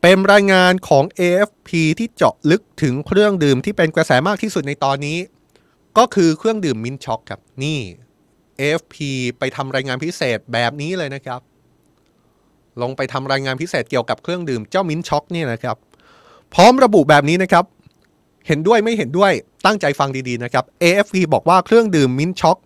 [0.06, 5.18] เป็นรายงานของ AFP ที่เจาะลึกถึงเครื่องดื่มที่เป็นกระแสมากที่สุดในตอนนี้
[5.98, 7.80] ก็คือเครื่องดื่มมินช็อกครับ นี่
[8.60, 8.96] AFP
[9.40, 11.42] ไปทำรายงานพิเศษแบบนี้เลยนะครับ
[12.82, 15.78] ลงไปทำรายงานพิเศษเกี่ยวกับเครื่องดื่มเจ้ามินช็อกนี่นะครับ
[16.54, 17.66] พร้อมระบุแบบนี้นะครับ
[18.48, 19.32] เห็นด้วยไม่เห็นด้วย
[19.66, 22.58] ตั้งใจฟังดีๆนะครับ AFP บอกว่าเครื่องดื่มมินช็อก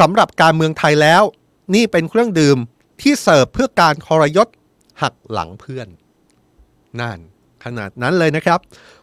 [0.00, 1.22] สำหรับการเมืองไทยแล้ว
[1.74, 2.58] นี่เป็นเครื่องดื่ม
[3.00, 4.48] ที่เสิร์ฟเพื่อการทรยศ
[5.02, 5.88] หักหลังเพื่อน
[7.00, 7.18] นั่น
[7.64, 8.58] ขนาดนั้นเลยนะครับ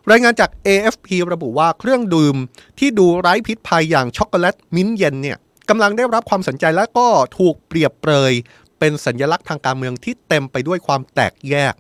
[0.10, 2.36] รายงานจาก AFP ระบุว่าเครื่องดื่ม
[2.80, 5.38] ที่ดูไร้พิษภัยอย่างช็อกโกแลตมิ้นเย็นเนี่ย
[5.70, 8.34] กำลังได้รับความสนใจและก็ถูกเปรียบเปรย
[8.80, 11.74] เป็นสัญลักษณ์ทางการเมืองที่เต็มไปด้วยความแตกแยก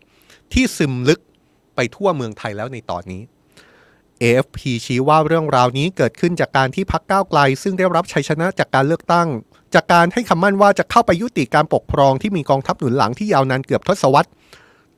[0.53, 1.19] ที่ซึมลึก
[1.75, 3.21] ไปทั่วเมืองไทยแล้วในตอนนี้
[4.21, 9.27] AFP ชี้ว่าเรื่องราวนี้เกิดขึ้นจากการที่พักก้าวไกล ซึ่งได้รับชัยชนะจากการเลือกตั้ง
[9.75, 14.29] จากการให้คำมั่นว่าจะเข้าไปยุติการปกครองที่มีกองทัพหนุนหลังที่ยาวนานเกือบทศวรรษ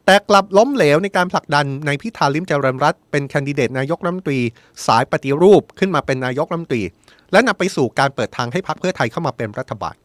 [0.09, 4.39] แต่กลับล้มเหลวในการผลักดันในพิธาลิมเจริญรัตเป็นแคนดิเดตนายกรัฐมนตรี
[4.87, 6.83] สายปฏิรูปขึ้นมาเป็นนายกรัฐมนตรี
[7.31, 9.95] และนำไปสู่การเปิดทางให้พรรคเพื่อไทยเข้ามาเป็นรัฐบาล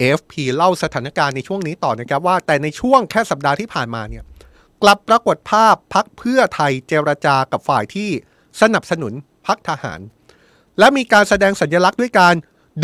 [0.00, 4.24] AFP เล่าสถานการณ์ในช่วงนี้ต่อนะครับว่า แต่ในช่วงแค่สัปดาห์ที่ผ่านมาเนี่ย
[4.82, 8.10] กลับปรากฏภาพพักเพื่อไทยเจรจากับฝ่ายที่
[8.60, 9.12] สนับสนุน
[9.46, 10.00] พรรคทหาร
[10.78, 12.34] และมีการแสดงสัญลักษณ์ด้วยการ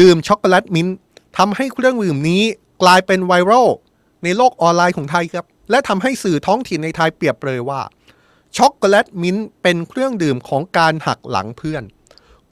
[0.01, 0.97] ดื่มช็อกโกแลตมิ้นท์
[1.39, 2.43] ทำให้เครื่องดื่มนี้
[2.83, 3.69] กลายเป็นไวรัล
[4.25, 7.81] ในโลกออนไลน์ของไทยครับ และทำให้สื่อท้องถิ่นในไทยเปรียบเปรยว่า
[8.57, 11.83] ช็อกโกแลตมิ้นท์เป็นเครื่องดื่มของการหักหลังเพื่อน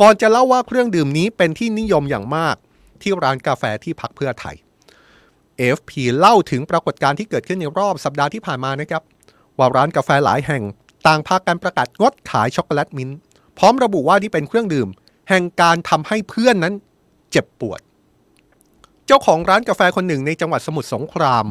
[0.01, 2.57] ก่อนจะเล่าว่าเครื่องดื่มนี้เป็นที่นิยมอย่างมาก
[3.03, 4.57] ที่ร้านกาแฟที่พักเพื่อไทย
[5.59, 9.03] AFP เล่าถึงปรากฏการณ์ที่เกิดขึ้นในรอบสัปดาห์ที่ผ่านมานะครับ
[9.59, 10.63] ว่าร้านกาแฟหลายแห่ง
[11.07, 13.17] ต่างพากันประกาศงดขายช็อกโกแลตมิ้นท์
[13.59, 14.89] พร้อมระบุว่านี่เป็นเครื่องดื่ม
[15.29, 16.75] แห่งการทำให้เพื่อนนั้น
[17.31, 17.81] เจ็บปวด
[19.07, 21.47] เจ้าของร้านกาแฟคนหนึ่งในจังหวัดสมุทรสงคราม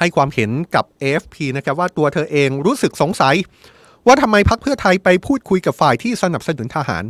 [0.00, 3.34] ให้ความเห็นกับ AFP นะครับว่าตัวเธอเองรู้สึกสงสัย
[4.06, 7.04] ว่าทำไมพรรคเพื่อไทยไปพูดคุยกับฝ่ายที่สนับสนุนทหาร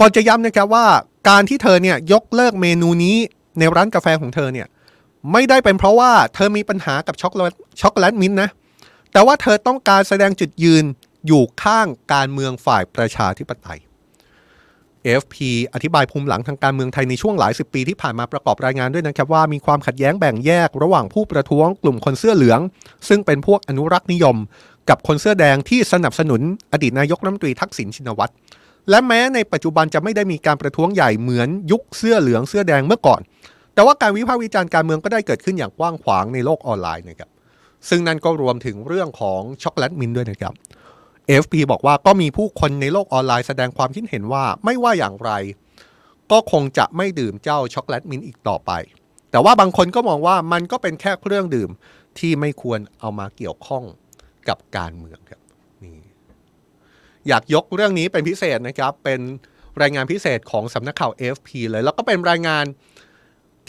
[0.00, 0.86] ก่อนจะย้ำนะครับว่า
[1.28, 3.16] การที่เธอเนี่ยยกเลิกเมนูนี้
[3.58, 4.66] ในร้านกาแฟของเธอเนี่ย
[5.32, 8.48] ไม่ได้เป็นเพราะว่าเธอมีปัญหากับช็อกโกแลตช็อกโกแลตมิ้นต์นะ
[9.12, 10.84] แต่ว่าเธอต้องการแสดงจุดยืน
[11.26, 13.78] อยู่ข้างการเมืองฝ่ายประชาธิปไตย
[15.06, 15.36] AFP
[15.74, 22.60] อธิบายภูมิหลังทางการเมืองไทยในช่วงหลายสิบปีที่ผ่านมาประกอบรายงานด้วยนะครับว่ามีความขัดแย้งแบ่งแยกระหว่างผู้ประท้วงกลุ่มคนเสื้อเหลือง
[23.08, 24.36] ซึ่งเป็นพวกอนุรักษ์นิยม
[24.88, 26.40] กับคนเสื้อแดงที่สนับสนุน
[26.72, 28.32] อดีตนายกรัฐมนตรีทักษิณชินวัตร
[28.90, 33.20] และแม้ในปัจจุบันจะไม่ได้มีการประท้วงใหญ่เหมือนยุคเสื้อเหลืองเสื้อแดงเมื่อก่อน
[33.74, 37.30] แต่ว่าการวิพากษ์วิจารณ์การเมืองก็ได้เกิดขึ้นอย่างกว้างขวางในโลกออนไลน์นะครับ
[37.88, 40.52] ซึ่งนั่นก็รวมถึงเรื่องของช็อกโกแลตมินท์ด้วยนะครับ
[41.42, 45.30] FP บอกว่าก็มีผู้คนในโลกออนไลน์แสดงความคิดเห็นว่าไม่ว่าอย่างไร
[46.30, 48.72] ก็คงจะไม่ดื่มเจ้าช็อกโกแลตมินท์อีกต่อไป
[49.30, 51.70] แต่ว่าบางคนก็มองว่ามันก็เป็นแค่เครื่องดื่ม
[52.18, 53.84] ที่ไม่ควรเอามาเกี่ยวข้อง
[54.48, 55.40] กับการเมืองครับ
[55.82, 55.98] นี่
[57.28, 59.20] อยากยกเรื่องนี้เป็นพิเศษนะครับ เป็น
[59.82, 62.64] รายงานพิเศษของสำนักข่าว AFP เลย แล้วก็เป็นรายงาน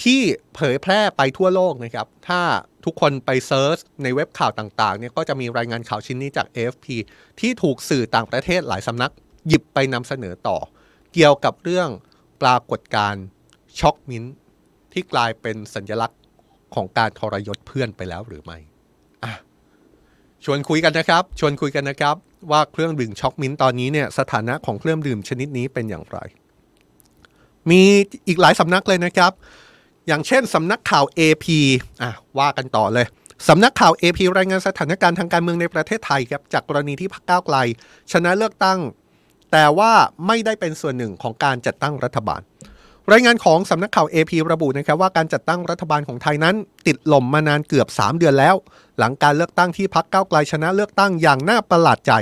[0.04, 0.22] ที่
[0.56, 2.42] เผยแพร่ไปทั่วโลกนะครับ ถ้า
[2.86, 6.86] ทุกคนไปเซิร์ชในเว็บข่าวต่างๆเนี่ยก็จะมีรายงานข่าวชิ้นนี้จาก AFP
[7.40, 9.12] ที่ถูกสื่อต่างประเทศหลายสำนัก
[9.48, 10.58] หยิบไปนำเสนอต่อ
[11.14, 11.90] เกี่ยวกับเรื่อง
[12.42, 13.24] ปรากฏการณ์
[13.80, 14.24] ช็อกมิ้น
[14.94, 16.20] ที่กลายเป็นสัญลักษณ์
[16.76, 18.58] ของการทรยศเพื่อนไปแล้วหรือไม่
[20.46, 22.16] ชวนคุยกันนะครับ ชวนคุยกันนะครับ
[22.52, 26.18] ว่าเครื่องดื่มช็อกมิ้นตอนนี้เนี่ยสถานะของเครื่องดื่มชนิดนี้เป็นอย่างไร
[27.70, 27.82] มี
[28.28, 29.32] อีกหลายสำนักเลยนะครับ
[30.12, 31.46] อย่างเช่นสำนักข่าว AP
[32.02, 33.06] อะว่ากันต่อเลย
[33.48, 37.58] สำนักข่าว AP รายงานสถานการณ์ทางการเมืองในประเทศไทยครับจากกรณีที่พรรคก้าวไกล
[38.12, 38.80] ชนะเลือกตั้ง
[39.52, 39.92] แต่ว่า
[40.28, 42.42] ไม่ได้เป็นส่วนหนึ่งของการจัดตั้งรัฐบาล
[43.12, 46.56] รายงานของสำนักข่าว AP ระบุนะครับว่าการจัดตั้งรัฐบาลของไทยนั้น
[46.88, 48.56] ติดลมมานานเกือบ 3 เดือนแล้ว
[49.00, 52.14] หลังการเลือกตั้งที่พรรคก้าวไกลชนะเลือกตั้งอย่างน่าประหลาดใจ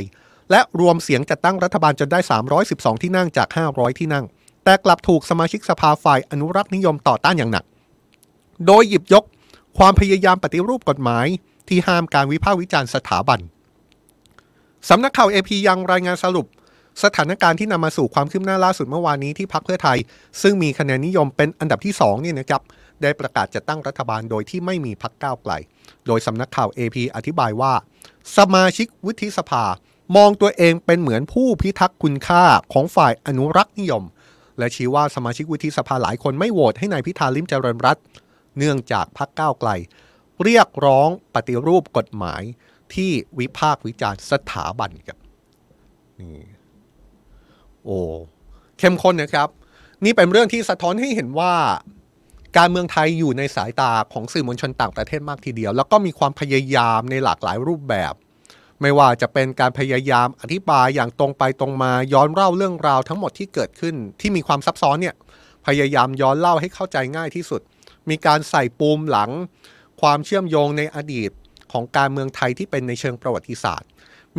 [0.52, 2.20] และรวมเสียงจัดตั้งรัฐบาลจนได้
[2.62, 4.26] 312 ที่นั่งจาก 500 ที่นั่ง
[4.64, 7.66] แต่กลับถูกสมาชิกสภาฝ่ายอนุรักษ์นิยมต่อต้านอย่างหนัก
[8.68, 9.24] โดยหยิบยก
[9.78, 11.28] ความพยายามปฏิรูปกฎหมาย
[11.68, 13.40] ที่ห้ามการวิพากษ์วิจารณ์สถาบัน
[14.90, 16.48] สำนักข่าว AP ยังรายงานสรุป
[17.04, 19.98] สถานการณ์ที่นำมาสู่ความคืบหน้าล่าสุดเมื่อวานนี้ที่พรรคเพื่อไทย
[20.42, 22.62] ซึ่งมีคะแนนนิยมเป็นอันดับที่2เนี่ยนะครับ
[23.02, 25.54] ได้ประกาศจัดตั้งรัฐบาลโดยที่ไม่มีพรรคก้าวไกล
[26.08, 27.74] โดยสำนักข่าว AP อธิบายว่า
[28.38, 29.64] สมาชิกวุฒิสภา
[30.16, 32.44] มองตัวเองเป็นเหมือนผู้พิทักษ์คุณค่า
[32.74, 34.04] ของฝ่ายอนุรักษ์นิยม
[34.58, 38.04] และชี้ว่าสมาชิกวุฒิสภาหลายคนไม่โหวตให้นายพิธาลิมเจริญรัตน์
[38.60, 39.70] เนื่องจากพรรคก้าวไกล
[40.44, 42.42] เรียกร้องปฏิรูปกฎหมาย
[42.94, 45.18] ที่วิพากษ์วิจารณ์สถาบันครับ
[46.20, 46.44] นี่
[47.84, 48.00] โอ้
[48.80, 49.50] เข้มข้นนะครับ
[50.06, 51.54] นี่เป็นเรื่องที่สะท้อนให้เห็นว่า
[52.58, 58.14] การเมืองไทยอยู่ในสายตาของสื่อมวลชนต่างประเทศมากทีเดียว แล้วก็มีความพยายามในหลากหลายรูปแบบ
[58.82, 65.16] ไม่ว่าจะเป็นการพยายามอธิบายอย่างตรงไปตรงมาย้อนเล่าเรื่องราวทั้งหมดที่เกิดขึ้นที่มีความซับซ้อนเนี่ย
[65.68, 67.62] พยายามย้อนเล่าให้เข้าใจง่ายที่สุด
[68.10, 69.32] มีการใส่ปูมหลัง
[70.02, 71.32] ความเชื่อมโยงในอดีต
[71.72, 73.90] ของการเมืองไทยที่เป็นในเชิงประวัติศาสตร์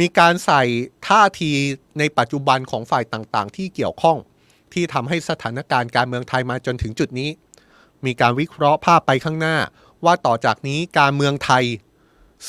[0.01, 0.63] มีการใส่
[1.09, 1.53] ท่าที
[1.99, 4.19] ในปัจจุบันของฝ่ายต่างๆ ที่เกี่ยวข้อง
[4.73, 7.31] ที่ทำให้สถานการณ์การเมืองไทยมาจนถึงจุดนี้
[8.05, 9.57] มีการวิเคราะห์ภาพไปข้างหน้า
[10.05, 11.65] ว่าต่อจากนี้การเมืองไทย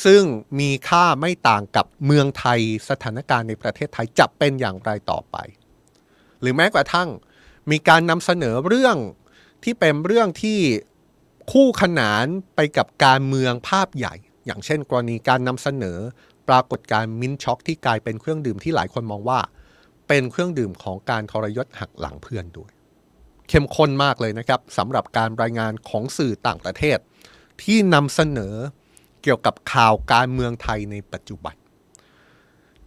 [0.06, 0.24] ซึ่ง
[0.60, 5.36] มีค่าไม่ต่างกับเมืองไทย สถานการณ์ในประเทศไทยจะเป็นอย่างไรต่อไป
[6.42, 7.10] หรือแม้กระทั่ง
[7.72, 8.98] มีการนำเสนอเรื่อง
[9.64, 10.60] ที่เป็นเรื่องที่
[11.52, 12.26] คู่ขนาน
[12.56, 14.14] ไปกับการเมืองภาพใหญ่
[14.46, 16.00] อย่างเช่น กรณีการนำเสนอ
[16.50, 19.40] ปรากฏการ์มิ้นช็อกที่กลายเป็นเครื่องดื่มที่หลายคนมองว่า
[20.08, 22.72] เป็นเครื่องดื่มของการทรยศหักหลังเพื่อนด้วย
[23.50, 26.98] เข้มข้นมากเลยนะครับสำหรับการรายงานของสื่อต่างประเทศ
[27.64, 28.56] ที่นำเสนอ
[29.24, 31.56] เกี่ยวกับข่าวการเมืองไทยในปัจจุบัน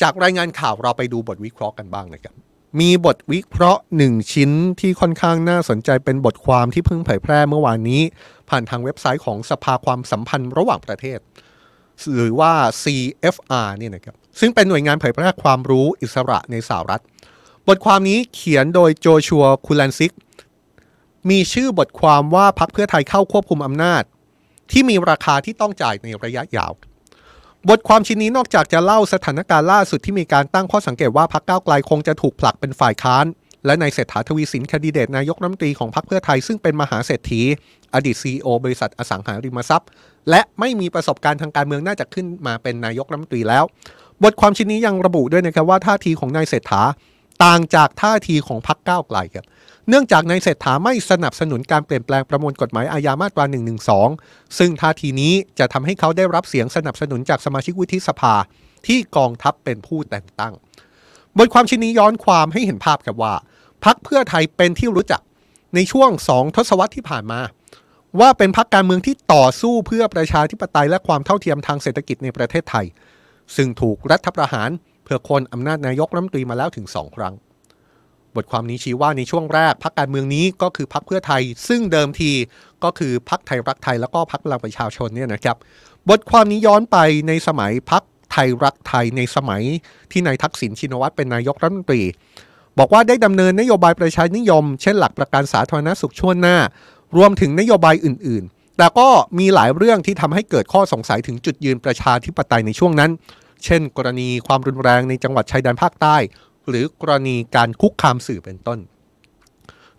[0.03, 2.35] จากรายงานข่าวเราไปดูบทวิเคราะห์กันบ้างนะครับ
[2.81, 8.03] มีบทวิเคราะห์หนึ่งชิ้นที่ค่อนข้างน่าสนใจเป็นบทความที่เพิ่งเผยแพร่เมื่อวานนี้
[8.49, 11.19] ผ่านทางเว็บไซต์ของสภาความสัมพันธ์ระหว่างประเทศ
[12.15, 17.03] หรือว่า CFR เนี่ยนะครับซึ่งเป็นหน่วยงานเผยแพร่ความรู้อิสระในสหรัฐ
[17.69, 20.13] บทความนี้เขียนโดยโจชัวคูลันซิก
[21.31, 24.03] มีชื่อบทความว่าพักเพื่อไทยเข้าควบคุมอำนาจ
[24.71, 26.73] ที่มีราคาที่ต้องจ่ายในระยะยาว
[27.71, 33.25] บทความชิ้นนี้นอกจากจะเล่าสถานการณ์ล่าสุดที่มีการตั้งข้อสังเกตว่าพักก้าวไกลคงจะถูกผลักเป็นฝ่ายค้าน
[33.67, 37.43] และในเศรษฐาทวีสินคดิเดตนายกรัฐมนตรีของพรรคเพื่อไทยซึ่งเป็นมหาเศรษฐี
[37.95, 39.89] อดีตซีอบริษัทอสังหาริมทรัพย์
[40.31, 43.65] และไม่มีประสบการณ์ทางการเมืองน่าจะขึ้นมาเป็นนายกรัฐมนตรีแล้ว
[44.23, 46.83] บทความชิ้นนี้ยังระบุด้วยนะครับว่าท่าทีของนายเศรษฐา
[47.45, 49.47] ต่างจากท่าทีของพรรคก้าวไกลครับ
[49.89, 53.45] เนื่องจากนายเศรษฐาไม่สนับสนุนการเปลี่ยนแปลงประมวลกฎหมายอาญามาตรา
[54.01, 58.35] 112 ซึ่งท่าทีนี้จะทำให้เขาได้รับเสียงสนับสนุนจากสมาชิกวุฒิสภา
[58.87, 60.53] ที่กองทัพเป็นผู้แต่งตั้ง
[61.39, 63.35] บทความชิ้นนี้ย้อนความให้เห็นภาพครับว่า
[63.85, 65.21] พรรคเพื่อไทยเป็นที่รู้จัก
[65.75, 67.41] ในช่วงสองทศวรรษที่ผ่านมา
[68.21, 72.87] ว่าเป็นพรรคการเมืองที่ต่อสู้เพื่อประชาธิปไตยและความเท่าเทียมทางเศรษฐกิจในประเทศไทย
[73.57, 74.71] ซึ่งถูกรัฐประหาร
[75.05, 77.35] เพื่อคนอำนาจนายกรัฐมนตรีมาแล้วถึงสองครั้ง
[78.37, 82.31] บทความนี้ชี้ว่าในช่วงแรกพรรคการเมืองนี้ก็คือพรรคเพื่อไทย ซึ่งเดิมที
[82.85, 85.57] ก็คือพรรคไทยรักไทยแล้วก็พรรคพลังประชาชนเนี่ยนะครับ
[86.11, 86.97] บทความนี้ย้อนไป
[87.29, 89.63] ในสมัยพรรคไทยรักไทยในสมัย
[90.11, 92.03] ที่นายทักษิณชินวัตรเป็นนายกรัฐมนตรี
[92.79, 96.57] บอกว่าได้ดำเนินนโยบายประชานิยม เช่นหลักประกันสาธารณสุขช่วงหน้า
[97.17, 103.11] รวมถึงนโยบายอื่น ๆ แต่ก็มีหลายเรื่องที่ทำให้เกิดข้อสงสัยถึงจุดยืนประชาธิปไตยในช่วงนั้น
[103.65, 106.17] เช่น กรณีความรุนแรงในจังหวัดชายแดนภาคใต้
[106.69, 108.79] หรือกรณีการคุกคามสื่อเป็นต้น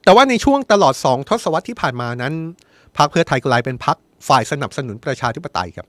[0.04, 2.34] แต่ว่าในช่วงตลอดสองทศวรรษที่ผ่านมานั้น
[2.98, 3.98] พรรคเพื่อไทยกลายเป็นพรรค
[4.28, 5.88] ฝ่ายสนับสนุนประชาธิปไตยครับ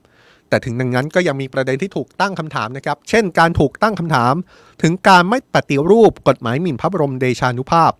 [0.49, 4.33] แต่ถึงดังนั้นก็ยังมีประเด็นที่ถูกตั้งคำถามนะครับ เช่น การถูกตั้งคำถาม
[4.81, 7.91] ถึงการไม่ปฏิรูปกฎหมายหมิ่นพระบรมเดชานุภาพ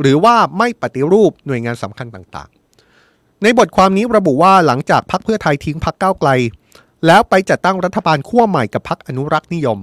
[0.00, 6.30] หรือว่าไม่ปฏิรูปหน่วยงานสำคัญต่างๆ ในบทความนี้ระบุว่าหลังจากพรรคเพื่อไทยทิ้งพรรคก้าวไกล
[7.06, 9.78] แล้วไปจัดตั้งรัฐบาลขั้วใหม่กับพรรคอนุรักษ์นิยม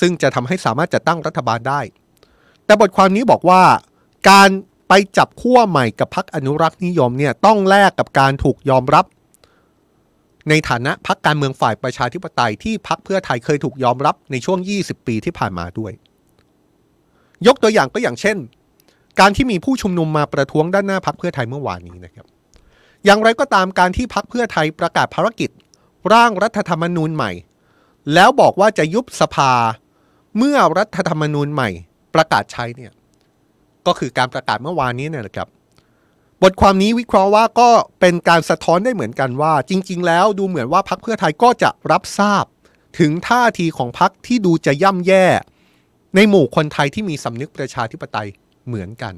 [0.00, 1.80] ซึ่งจะทำให้สามารถจัดตั้งรัฐบาลได้
[2.64, 3.62] แต่บทความนี้บอกว่า
[4.30, 4.50] การ
[4.88, 9.04] ไปจับขั้วใหม่กับพรรคอนุรักษ์นิยมเนี่ยต้องแลกกับการถูกยอมรับ
[10.48, 15.92] ในฐานะพรรคการเมืองฝ่ายประชาธิปไตยที่พรรคเพื่อไทยเคยถูกยอมรับในช่วง 20 ปีที่ผ่านมาด้วย
[17.46, 18.36] ยกตัวอย่างก็อย่างเช่น
[19.20, 22.26] การที่มีผู้ชุมนุมมาประท้วงด้านหน้าพรรคเพื่อไทยเมื่อวานนี้นะครับ
[23.04, 25.50] อย่างไรก็ตามการที่พรรคเพื่อไทยประกาศภารกิจ
[26.12, 27.32] ร่างรัฐธรรมนูญใหม่
[28.14, 29.52] แล้วบอกว่าจะยุบสภา
[30.38, 31.70] เมื่อรัฐธรรมนูญใหม่
[32.14, 32.92] ประกาศใช้เนี่ย
[33.86, 35.48] ก็คือการประกาศเมื่อวานนี้เนี่ยแหละครับ
[36.42, 42.44] บทความนี้วิเคราะห์ว่าก็เป็นการสะท้อนได้เหมือนกันว่า จริง ๆ แล้วดูเหมือนว่าพรรคเพื่อไทยก็จะรับทราบ
[42.98, 45.26] ถึงท่าทีของพรรคที่ดูจะย่ำแย่
[46.14, 48.28] ในหมู่คนไทยที่มีสำนึกประชาธิปไตย
[48.66, 49.14] เหมือนกัน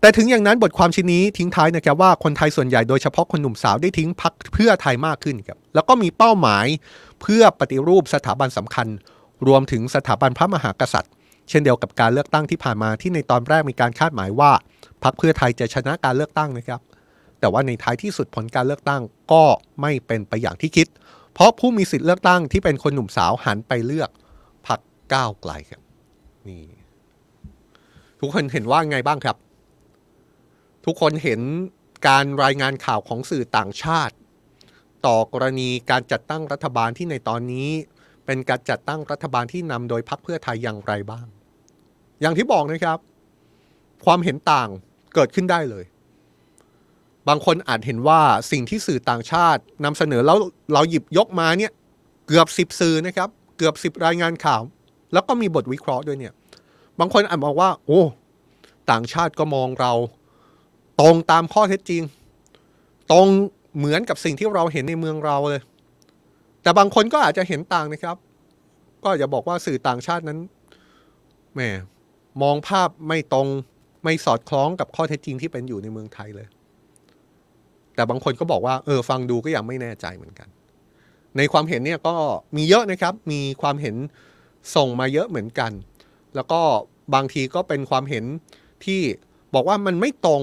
[0.00, 6.66] แต่ถึงอย่างนั้นบทความชิ้นนี้ทิ้งท้ายนะครับว่าคนไทยส่วนใหญ่โดยเฉพาะคนหนุ่มสาวได้ทิ้งพรรคเพื่อไทยมากขึ้นครับแล้วก็มีเป้าหมาย
[7.22, 8.86] เพื่อปฏิรูปสถาบันสำคัญ
[9.46, 11.12] รวมถึงสถาบันพระมหากษัตริย์
[11.48, 14.50] เช่นเดียวกับการเลือกตั้งที่ผ่านมาที่ในตอนแรกมีการคาดหมายว่า
[15.02, 16.80] พรรคเพื่อไทยจะชนะการเลือกตั้งนะครับ
[17.40, 19.44] แต่ว่าในท้ายที่สุดผลการเลือกตั้งก็
[19.80, 20.86] ไม่เป็นไปอย่างที่คิด
[21.32, 24.10] เพราะผู้มีสิทธิ์เลือกตั้งที่เป็นคนหนุ่มสาวหันไปเลือก
[24.66, 24.80] พรรค
[25.12, 25.82] ก้าวไกลครับ
[26.48, 26.64] นี่
[28.20, 29.36] ทุกคนเห็นว่าไงบ้างครับ
[30.84, 31.40] ทุกคนเห็น
[32.08, 34.14] การรายงานข่าวของสื่อต่างชาติ
[35.06, 37.70] ต่อกรณีการจัดตั้งรัฐบาลที่ในตอนนี้
[38.26, 41.26] เป็นการจัดตั้งรัฐบาลที่นำโดยพรรคเพื่อไทยอย่างไรบ้าง
[42.20, 42.98] อย่างที่บอกนะครับ
[44.04, 44.68] ความเห็นต่าง
[45.14, 45.84] เกิดขึ้นได้เลย
[47.28, 50.38] บางคนอาจเห็นว่าสิ่งที่สื่อต่างชาตินำเสนอแล้ว
[50.72, 51.72] เราหยิบยกมาเนี่ย
[52.26, 54.62] เกือบสิบสื่อนะครับ เกือบสิบรายงานข่าว
[55.12, 56.32] แล้วก็มีบทวิเคราะห์ด้วยเนี่ย
[56.98, 58.02] บางคนอาจบอกว่า โอ้
[58.90, 59.92] ต่างชาติก็มองเรา
[61.00, 62.02] ตรงตามข้อเท็จจริง
[63.12, 63.26] ตรง
[63.78, 65.62] เหมือนกับสิ่งที่เราเห็นในเมืองเราเลย
[66.66, 68.16] แต่บางคนก็อาจจะเห็นต่างนะครับ
[69.04, 70.38] ก็อย่าบอกว่าสื่อต่างชาตินั้น
[71.54, 71.60] แหม
[72.42, 73.48] มองภาพไม่ตรง
[74.04, 76.48] ไม่สอดคล้องกับข้อเท็จจริงที่เป็นอยู่ในเมืองไทยเลย
[77.94, 80.48] แต่บางคนก็บอกว่า เออ ฟังดูก็ยังไม่แน่ใจเหมือนกัน
[81.36, 82.14] ในความเห็นเนี่ยก็
[82.56, 83.96] มีเยอะนะครับ มีความเห็น
[84.76, 85.72] ส่งมาเยอะเหมือนกัน
[86.34, 86.60] แล้วก็
[87.14, 88.24] บางทีก็เป็นความเห็น
[88.84, 89.00] ที่
[89.54, 90.42] บอกว่ามันไม่ตรง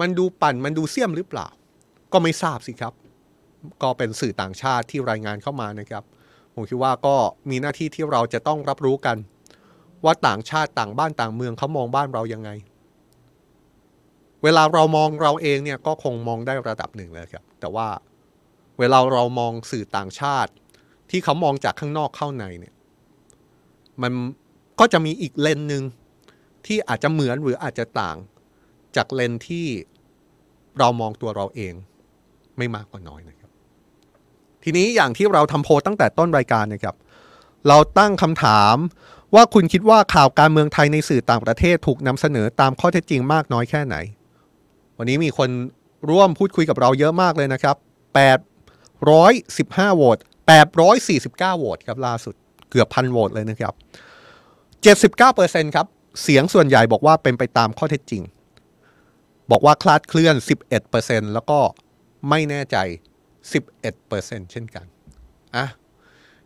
[0.00, 1.46] มันดูปั่น มันดูเสี่ยมหรือเปล่า
[2.12, 2.92] ก็ไม่ทราบสิครับ
[3.82, 6.04] ก็เป็นสื่อต่างชาติที่รายงานเข้ามานะครับ
[6.54, 7.16] ผมคิดว่าก็
[7.50, 9.16] มีหน้าที่ที่เราจะต้องรับรู้กัน
[10.04, 12.50] ว่าต่างชาติต่างบ้านต่างเมืองเขามองบ้านเรายังไง
[14.42, 17.88] เวลาเรามองเราเองเนี่ยก็คงมองได้ระดับหนึ่งเลยครับ แต่ว่า
[18.78, 20.52] เวลาเรามองสื่อต่างชาติ
[21.10, 22.74] ที่เขามองจากข้างนอกเข้าในเนี่ย
[24.02, 24.12] มัน
[24.80, 25.84] ก็จะมีอีกเลนหนึ่ง
[26.66, 28.16] ที่อาจจะเหมือนหรืออาจจะต่าง
[28.96, 29.66] จากเลนที่
[30.78, 31.74] เรามองตัวเราเอง
[32.58, 33.43] ไม่มากกว่าน้อยนะครับ
[34.64, 36.96] ทีนี้อย่างที่เราทำโพลตั้งแต่ต้นรายการนะครับ
[37.68, 38.76] เราตั้งคำถาม
[39.34, 43.96] ว่าคุณคิดว่าข่าวการเมืองไทยในสื่อต่างประเทศถูกนำเสนอตามข้อเท็จจริงมากน้อยแค่ไหน
[44.98, 45.50] วันนี้มีคน
[46.10, 47.76] ร่วมพูดคุยกับเราเยอะมากเลยนะครับ
[49.06, 50.18] 815โหวต
[50.88, 52.34] 849โหวตครับล่าสุด
[52.70, 53.72] เกือบพันโหวตเลยนะครับ
[54.94, 55.86] 79%ครับ
[56.22, 58.22] เสียงส่วนใหญ่บอกว่าเป็นไปตามข้อเท็จจริง
[59.50, 60.34] บอกว่าคลาดเคลื่อน
[60.84, 61.58] 11%แล้วก็
[62.28, 62.76] ไม่แน่ใจ
[63.52, 64.86] 11%เช่นกัน
[65.56, 65.66] อะ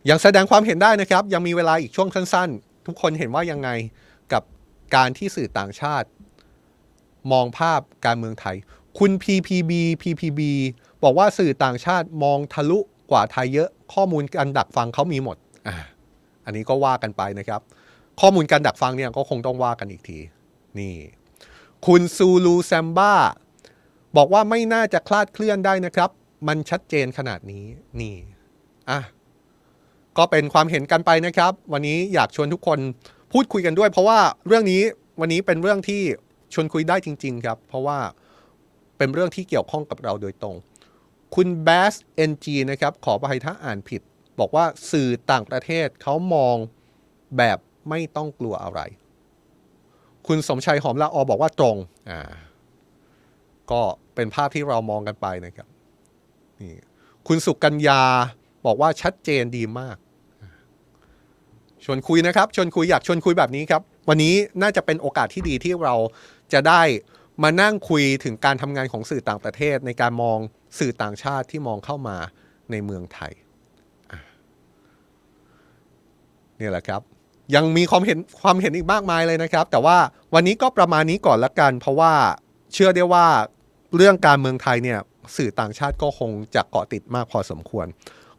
[0.09, 3.69] ยังแสดงความเห็นได้นะครับ ยังมีเวลาอีกช่วงสั้น ๆ ทุกคนเห็นว่ายังไง
[4.33, 4.43] กับ
[4.95, 6.07] การที่สื่อต่างชาติ
[7.31, 8.55] มองภาพการเมืองไทย
[8.99, 10.41] คุณ PPB PPB
[11.03, 12.79] บอกว่าสื่อต่างชาติมองทะลุ
[13.11, 15.75] กว่าไทยเยอะ ข้อมูลการดักฟังเขามีหมดอะ
[16.45, 17.61] อันนี้ก็ว่ากันไปนะครับ
[18.21, 20.19] ข้อมูลการดักฟังเนี่ยก็คงต้องว่ากันอีกที
[20.79, 20.95] นี่
[21.87, 23.13] คุณซูลูแซมบ้า
[24.17, 26.09] บอกว่าไม่น่าจะคลาดเคลื่อนได้นะครับ
[26.47, 27.65] มันชัดเจนขนาดนี้
[27.99, 28.15] นี่
[28.89, 28.99] อะ
[30.17, 32.79] ก็เป็นความเห็นกันไปนะครับ วันนี้อยากชวนทุกคน
[33.33, 34.81] พูดคุยกันด้วย เพราะว่าเรื่องนี้
[35.19, 36.01] วันนี้เป็นเรื่องที่
[36.53, 37.99] ชวนคุยได้จริง ๆ ครับ เพราะว่า
[38.97, 40.55] เป็นเรื่องที่เกี่ยวข้องกับเราโดยตรง
[41.35, 44.01] คุณแบสเอ็นจีนะครับ ขออภัยถ้าอ่านผิด
[44.39, 46.55] บอกว่าสื่อต่างประเทศเขามอง
[47.37, 47.57] แบบ
[47.89, 48.79] ไม่ต้องกลัวอะไร
[50.27, 51.77] คุณสมชัยหอมละออบอกว่าตรง
[52.09, 52.21] อ่า
[53.71, 53.81] ก็
[54.15, 55.67] เป็นภาพที่เรามองกันไปนะครับ
[56.61, 56.75] นี่
[57.27, 58.01] คุณสุกัญญา
[58.65, 59.97] บอกว่าชัดเจนดีมาก
[61.85, 65.95] ชวนคุยนะครับ ชวนคุยอยากชวนคุยแบบนี้ครับ วันนี้น่าจะเป็นโอกาสที่ดีที่เรา
[66.53, 66.81] จะได้
[67.43, 70.37] มานั่งคุยถึงการทำงานของสื่อต่างประเทศ ในการมอง
[70.79, 72.17] สื่อต่างชาติที่มองเข้ามา
[72.71, 73.33] ในเมืองไทย
[76.59, 77.01] นี่แหละครับ
[77.55, 79.97] ยังมีความเห็นความเห็นอีกมากมายเลยนะครับ แต่ว่า
[80.33, 82.13] วันนี้ก็ประมาณนี้ก่อนละกัน เพราะว่า
[82.73, 83.25] เชื่อได้ว่า
[83.95, 84.99] เรื่องการเมืองไทยเนี่ย
[85.37, 87.87] สื่อต่างชาติก็คงจะเกาะติดมากพอสมควร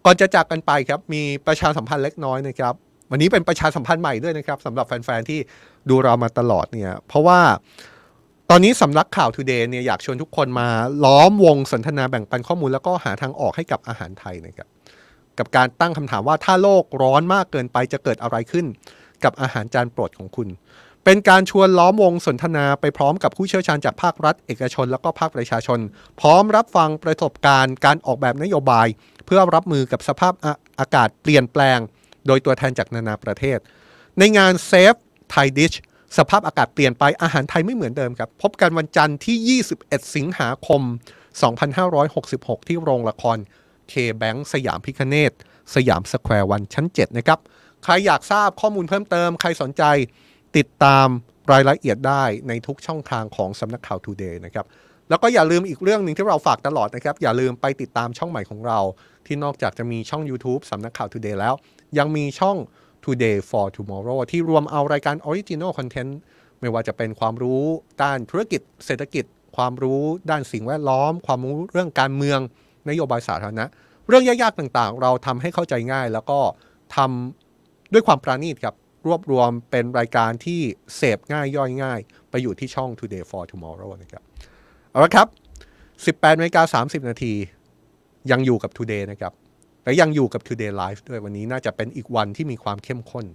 [0.04, 2.74] ก่อนจะจากกันไปครับมีประชาสัมพันธ์เล็กน้อยนะครับ
[3.10, 5.40] วันนี้เป็นประชาสัมพันธ์ใหม่ด้วยนะครับสำหรับแฟนๆที่
[5.88, 7.40] ดูเรามาตลอดเนี่ยเพราะว่า
[8.50, 10.68] ตอนนี้สำนักข่าว Today เนี่ยอยากชวนทุกคนมา
[11.04, 14.68] ล้อมวงสนทนาแบ่งปันข้อมูล แล้วก็หาทางออกให้กับอาหารไทยนะครับ
[15.38, 18.66] กับการตั้งคำถามว่าถ้าโลกร้อนมากเกินไปจะเกิดอะไรขึ้น
[19.24, 20.48] กับอาหารจานโปรดของคุณ
[21.04, 25.78] เป็นการชวนล้อมวงสนทนาไปพร้อมกับผู้เชี่ยวชาญจากภาครัฐ เอกชน แล้วก็ภาคประชาชน
[26.20, 28.86] พร้อมรับฟังประสบการณ์การออกแบบนโยบาย
[29.26, 31.78] เพื่อรับมือกับสภาพอาอากาศเปลี่ยนแปลง
[32.26, 33.58] โดยตัวแทนจากนานาประเทศ
[34.18, 34.98] ในงาน Save
[35.34, 35.76] Thai Dish
[36.18, 40.82] สภาพอากาศเปลี่ยนไปอาหารไทยไม่เหมือนเดิมครับ พบกันวันจันทร์ที่ 21 สิงหาคม
[41.70, 43.38] 2566 ที่โรงละคร
[43.88, 45.32] KBank สยามพิฆเนศ
[45.74, 47.38] สยามสแควร์วันชั้น 7 นะครับ
[47.84, 49.82] ใครอยากทราบข้อมูลเพิ่มเติม ใครสนใจ
[50.56, 51.08] ติดตาม
[51.52, 54.66] รายละเอียดได้ในทุกช่องทางของสำนักข่าว Today นะครับ
[55.08, 58.78] แล้วก็อย่าลืมอีกเรื่องหนึ่งที่เราฝากตลอดนะครับ อย่าลืมไปติดตามช่องใหม่ของเรา
[59.26, 61.54] ที่นอกจากจะมีช่อง YouTube สำนักข่าว Today แล้ว
[61.98, 62.56] ยังมีช่อง
[63.04, 66.12] Today for Tomorrow ที่รวมเอารายการ Original Content
[66.60, 67.62] ไม่ว่าจะเป็นความรู้
[68.02, 69.24] ด้านธุรกิจ เศรษฐกิจ
[69.56, 72.40] ความรู้ด้านสิ่งแวดล้อม ความรู้เรื่องการเมือง
[72.88, 73.64] นโยบายสาธารณะ
[74.08, 76.38] เรื่องยากๆต่างๆ เราทำให้เข้าใจง่าย แล้วก็
[76.96, 78.74] ทำด้วยความปราณีตครับ
[79.06, 80.60] รวบรวมเป็นรายการที่
[80.96, 84.22] เสพง่ายย่อยง่าย ไปอยู่ที่ช่อง Today for Tomorrow นะครับ
[84.90, 85.28] เอาละครับ
[85.82, 87.34] 18นาฬิกา30 นาที
[88.30, 89.32] ยังอยู่กับ Today นะครับ
[89.84, 93.26] และยังอยู่กับ Today Live ด้วยวันนี้น่าจะเป็นอีกวันที่มีความเข้มข้น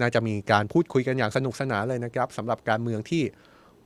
[0.00, 3.22] น่าจะมีการพูดคุยกันอย่างสนุกสนานเลยนะครับสำหรับการเมืองที่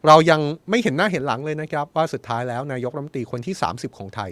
[0.07, 4.31] เรายังไม่เห็นหน้าเห็นหลังเลยนะครับ ว่าสุดท้ายแล้วนายกรัฐมนตรีคนที่ 30 ของไทย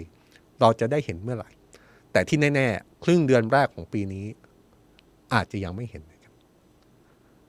[0.61, 1.49] เราจะได้เห็นเมื่อไหร่
[2.11, 4.25] แต่ที่แน่ ๆ ครึ่งเดือนแรกของปีนี้
[5.33, 6.03] อาจจะยังไม่เห็น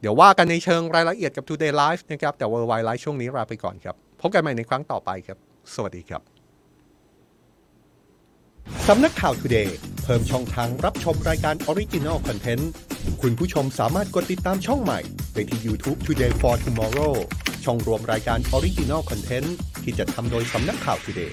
[0.05, 5.39] เดี๋ยวว่ากันในเชิงรายละเอียดกับ Today Live นะครับ แต่ Worldwide Live ช่วงนี้ลาไปก่อนครับ พบกันใหม่ในครั้งต่อไปครับ
[5.75, 6.23] สวัสดีครับ
[8.89, 9.69] สำนักข่าว Today
[10.05, 12.65] เพิ่มช่องทางรับชมรายการ Original Content
[13.23, 15.01] คุณผู้ชมสามารถกดติดตามช่องใหม่
[15.33, 17.15] ได้ที่ YouTube Today for Tomorrow
[17.65, 19.49] ช่องรวมรายการ Original Content
[19.85, 21.31] ที่จะทำโดยสำนักข่าว Today